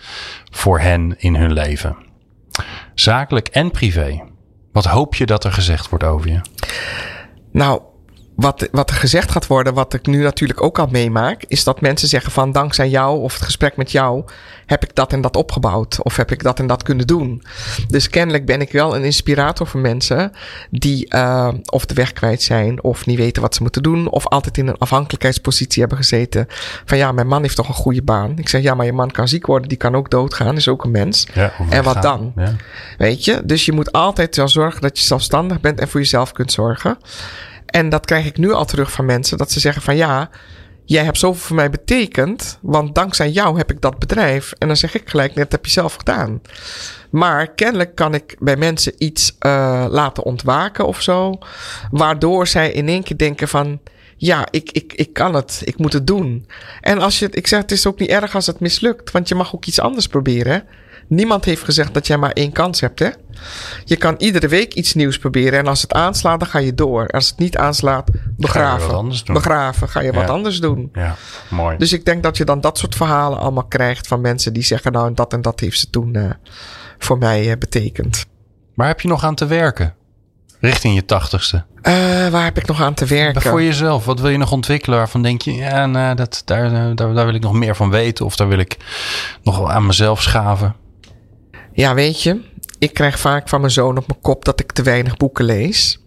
[0.50, 1.96] voor hen in hun leven.
[2.94, 4.22] Zakelijk en privé.
[4.72, 6.40] Wat hoop je dat er gezegd wordt over je?
[7.52, 7.80] Nou,
[8.40, 11.80] wat, wat er gezegd gaat worden, wat ik nu natuurlijk ook al meemaak, is dat
[11.80, 14.24] mensen zeggen van dankzij jou of het gesprek met jou
[14.66, 17.42] heb ik dat en dat opgebouwd of heb ik dat en dat kunnen doen.
[17.88, 20.32] Dus kennelijk ben ik wel een inspirator voor mensen
[20.70, 24.26] die uh, of de weg kwijt zijn of niet weten wat ze moeten doen of
[24.26, 26.46] altijd in een afhankelijkheidspositie hebben gezeten.
[26.84, 28.38] Van ja, mijn man heeft toch een goede baan.
[28.38, 30.84] Ik zeg ja, maar je man kan ziek worden, die kan ook doodgaan, is ook
[30.84, 31.26] een mens.
[31.34, 32.32] Ja, En wat dan?
[32.36, 32.54] Ja.
[32.98, 33.40] Weet je?
[33.44, 36.98] Dus je moet altijd wel zorgen dat je zelfstandig bent en voor jezelf kunt zorgen.
[37.70, 39.38] En dat krijg ik nu al terug van mensen.
[39.38, 40.30] Dat ze zeggen van ja,
[40.84, 44.52] jij hebt zoveel voor mij betekend, want dankzij jou heb ik dat bedrijf.
[44.58, 46.42] En dan zeg ik gelijk, net heb je zelf gedaan.
[47.10, 51.38] Maar kennelijk kan ik bij mensen iets uh, laten ontwaken of zo,
[51.90, 53.80] waardoor zij in één keer denken van,
[54.16, 56.46] ja, ik, ik, ik kan het, ik moet het doen.
[56.80, 59.34] En als je, ik zeg, het is ook niet erg als het mislukt, want je
[59.34, 60.64] mag ook iets anders proberen.
[61.10, 63.08] Niemand heeft gezegd dat jij maar één kans hebt, hè?
[63.84, 65.58] Je kan iedere week iets nieuws proberen.
[65.58, 67.06] En als het aanslaat, dan ga je door.
[67.06, 69.14] Als het niet aanslaat, begraven.
[69.14, 70.90] Ga begraven, ga je wat anders doen.
[70.92, 71.16] Ja,
[71.48, 71.76] mooi.
[71.76, 74.92] Dus ik denk dat je dan dat soort verhalen allemaal krijgt van mensen die zeggen:
[74.92, 76.30] Nou, dat en dat heeft ze toen uh,
[76.98, 78.26] voor mij uh, betekend.
[78.74, 79.94] Waar heb je nog aan te werken?
[80.60, 81.56] Richting je tachtigste.
[81.56, 81.92] Uh,
[82.28, 83.42] waar heb ik nog aan te werken?
[83.42, 84.04] Voor jezelf.
[84.04, 87.34] Wat wil je nog ontwikkelen waarvan denk je, ja, nou, dat, daar, daar, daar wil
[87.34, 88.24] ik nog meer van weten.
[88.24, 88.76] Of daar wil ik
[89.42, 90.74] nog aan mezelf schaven.
[91.72, 92.40] Ja, weet je,
[92.78, 96.02] ik krijg vaak van mijn zoon op mijn kop dat ik te weinig boeken lees.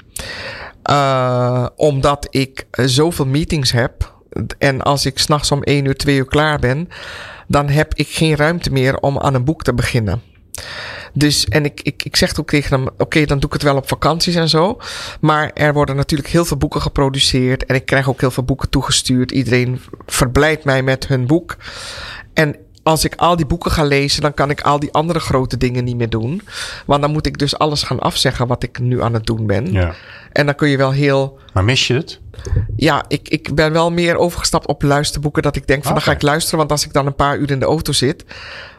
[0.89, 4.13] Uh, omdat ik zoveel meetings heb.
[4.57, 6.89] En als ik s'nachts om 1 uur, 2 uur klaar ben,
[7.47, 10.21] dan heb ik geen ruimte meer om aan een boek te beginnen.
[11.13, 13.75] Dus, en ik, ik, ik zeg ook tegen hem: oké, dan doe ik het wel
[13.75, 14.77] op vakanties en zo.
[15.21, 17.65] Maar er worden natuurlijk heel veel boeken geproduceerd.
[17.65, 19.31] En ik krijg ook heel veel boeken toegestuurd.
[19.31, 21.57] Iedereen verblijdt mij met hun boek.
[22.33, 25.57] En als ik al die boeken ga lezen, dan kan ik al die andere grote
[25.57, 26.41] dingen niet meer doen.
[26.85, 29.71] Want dan moet ik dus alles gaan afzeggen wat ik nu aan het doen ben.
[29.71, 29.93] Ja.
[30.31, 31.39] En dan kun je wel heel.
[31.53, 32.19] Maar mis je het?
[32.75, 35.43] Ja, ik, ik ben wel meer overgestapt op luisterboeken.
[35.43, 36.03] Dat ik denk van okay.
[36.03, 36.57] dan ga ik luisteren.
[36.59, 38.25] Want als ik dan een paar uur in de auto zit,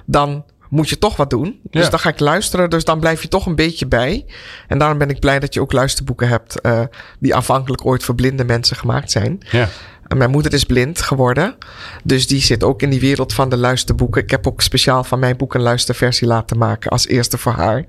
[0.06, 1.60] dan moet je toch wat doen.
[1.70, 1.90] Dus ja.
[1.90, 2.70] dan ga ik luisteren.
[2.70, 4.26] Dus dan blijf je toch een beetje bij.
[4.68, 6.58] En daarom ben ik blij dat je ook luisterboeken hebt.
[6.62, 6.80] Uh,
[7.18, 9.40] die aanvankelijk ooit voor blinde mensen gemaakt zijn.
[9.50, 9.68] Ja.
[10.14, 11.56] Mijn moeder is blind geworden.
[12.04, 14.22] Dus die zit ook in die wereld van de luisterboeken.
[14.22, 17.84] Ik heb ook speciaal van mijn boek een luisterversie laten maken als eerste voor haar.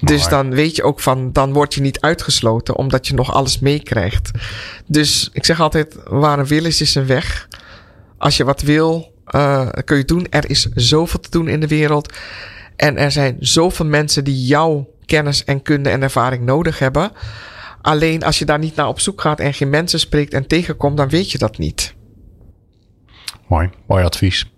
[0.00, 3.58] Dus dan weet je ook van, dan word je niet uitgesloten omdat je nog alles
[3.58, 4.30] meekrijgt.
[4.86, 7.48] Dus ik zeg altijd, waar een wil is, is een weg.
[8.18, 10.26] Als je wat wil, uh, kun je doen.
[10.30, 12.12] Er is zoveel te doen in de wereld.
[12.76, 17.12] En er zijn zoveel mensen die jouw kennis en kunde en ervaring nodig hebben.
[17.80, 20.96] Alleen als je daar niet naar op zoek gaat en geen mensen spreekt en tegenkomt,
[20.96, 21.94] dan weet je dat niet.
[23.46, 24.50] Mooi, mooi advies.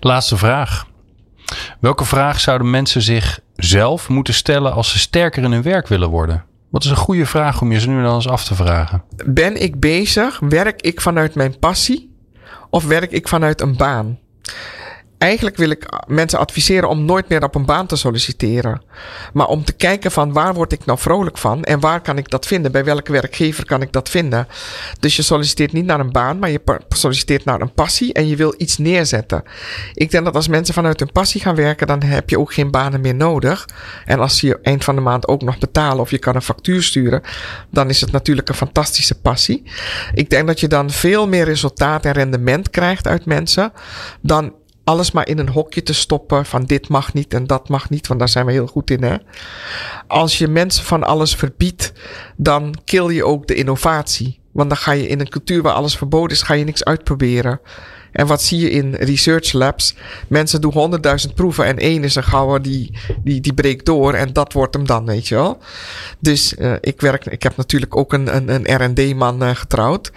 [0.00, 0.86] Laatste vraag.
[1.80, 6.08] Welke vraag zouden mensen zich zelf moeten stellen als ze sterker in hun werk willen
[6.08, 6.44] worden?
[6.70, 9.02] Wat is een goede vraag om je ze nu dan eens af te vragen?
[9.26, 10.38] Ben ik bezig?
[10.40, 12.16] Werk ik vanuit mijn passie?
[12.70, 14.18] Of werk ik vanuit een baan?
[15.18, 18.82] Eigenlijk wil ik mensen adviseren om nooit meer op een baan te solliciteren.
[19.32, 22.30] Maar om te kijken van waar word ik nou vrolijk van en waar kan ik
[22.30, 22.72] dat vinden?
[22.72, 24.48] Bij welke werkgever kan ik dat vinden?
[25.00, 28.36] Dus je solliciteert niet naar een baan, maar je solliciteert naar een passie en je
[28.36, 29.42] wil iets neerzetten.
[29.94, 32.70] Ik denk dat als mensen vanuit hun passie gaan werken, dan heb je ook geen
[32.70, 33.68] banen meer nodig.
[34.04, 36.42] En als ze je eind van de maand ook nog betalen of je kan een
[36.42, 37.22] factuur sturen,
[37.70, 39.62] dan is het natuurlijk een fantastische passie.
[40.14, 43.72] Ik denk dat je dan veel meer resultaat en rendement krijgt uit mensen
[44.20, 44.52] dan
[44.88, 48.06] alles maar in een hokje te stoppen van dit mag niet en dat mag niet,
[48.06, 49.02] want daar zijn we heel goed in.
[49.02, 49.16] Hè?
[50.06, 51.92] Als je mensen van alles verbiedt,
[52.36, 54.40] dan kill je ook de innovatie.
[54.52, 57.60] Want dan ga je in een cultuur waar alles verboden is, ga je niks uitproberen.
[58.18, 59.94] En wat zie je in research labs?
[60.28, 64.32] Mensen doen honderdduizend proeven en één is een gouden die, die, die breekt door en
[64.32, 65.58] dat wordt hem dan, weet je wel.
[66.18, 70.12] Dus uh, ik werk, ik heb natuurlijk ook een, een, een R&D-man uh, getrouwd.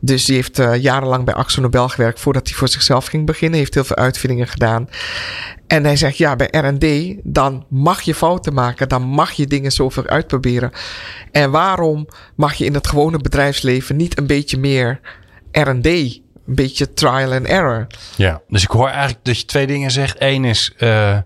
[0.00, 3.58] Dus die heeft uh, jarenlang bij Axo Nobel gewerkt voordat hij voor zichzelf ging beginnen.
[3.58, 4.88] Heeft heel veel uitvindingen gedaan.
[5.66, 8.88] En hij zegt, ja, bij R&D, dan mag je fouten maken.
[8.88, 10.70] Dan mag je dingen zoveel uitproberen.
[11.32, 15.00] En waarom mag je in het gewone bedrijfsleven niet een beetje meer
[15.52, 17.86] R&D een beetje trial and error.
[18.16, 20.16] Ja, dus ik hoor eigenlijk dat je twee dingen zegt.
[20.18, 21.16] Eén is, uh,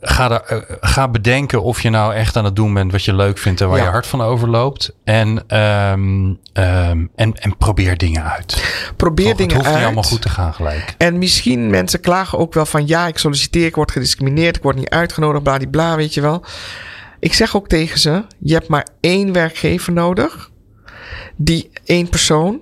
[0.00, 3.38] ga, uh, ga bedenken of je nou echt aan het doen bent wat je leuk
[3.38, 3.84] vindt en waar ja.
[3.84, 4.92] je hart van overloopt.
[5.04, 8.64] En, um, um, en, en probeer dingen uit.
[8.96, 9.76] Probeer Toch, dingen het hoeft uit.
[9.76, 10.94] niet allemaal goed te gaan gelijk.
[10.98, 14.76] En misschien mensen klagen ook wel van ja, ik solliciteer, ik word gediscrimineerd, ik word
[14.76, 16.44] niet uitgenodigd, bladibla, weet je wel.
[17.20, 20.50] Ik zeg ook tegen ze, je hebt maar één werkgever nodig.
[21.36, 22.60] Die één persoon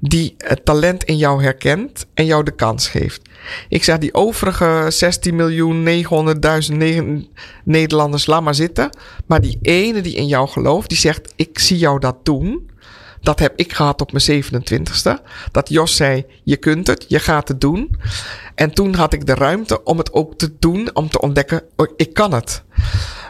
[0.00, 3.22] die het talent in jou herkent en jou de kans geeft.
[3.68, 6.04] Ik zeg die overige 16 miljoen
[6.70, 6.74] 900.000
[7.64, 8.90] Nederlanders, laat maar zitten.
[9.26, 12.70] Maar die ene die in jou gelooft, die zegt: Ik zie jou dat doen.
[13.20, 15.22] Dat heb ik gehad op mijn 27ste.
[15.52, 17.96] Dat Jos zei: Je kunt het, je gaat het doen.
[18.54, 21.92] En toen had ik de ruimte om het ook te doen, om te ontdekken: oh,
[21.96, 22.62] Ik kan het.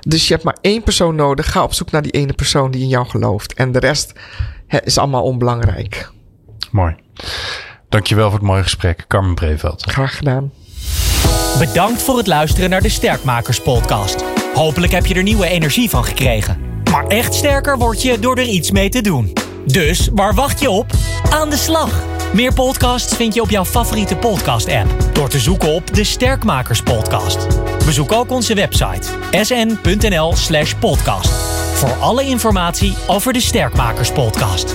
[0.01, 1.53] Dus je hebt maar één persoon nodig.
[1.53, 3.55] Ga op zoek naar die ene persoon die in jou gelooft.
[3.55, 4.13] En de rest
[4.85, 6.15] is allemaal onbelangrijk.
[6.77, 6.95] Mooi.
[7.89, 9.83] Dankjewel voor het mooie gesprek, Carmen Breveld.
[9.83, 10.53] Graag gedaan.
[11.59, 14.25] Bedankt voor het luisteren naar de Sterkmakers podcast.
[14.55, 16.59] Hopelijk heb je er nieuwe energie van gekregen.
[16.91, 19.33] Maar echt sterker word je door er iets mee te doen.
[19.67, 20.91] Dus waar wacht je op?
[21.31, 21.91] Aan de slag!
[22.33, 27.47] Meer podcasts vind je op jouw favoriete podcast-app door te zoeken op de Sterkmakers Podcast.
[27.85, 34.75] Bezoek ook onze website sn.nl/podcast voor alle informatie over de Sterkmakers Podcast.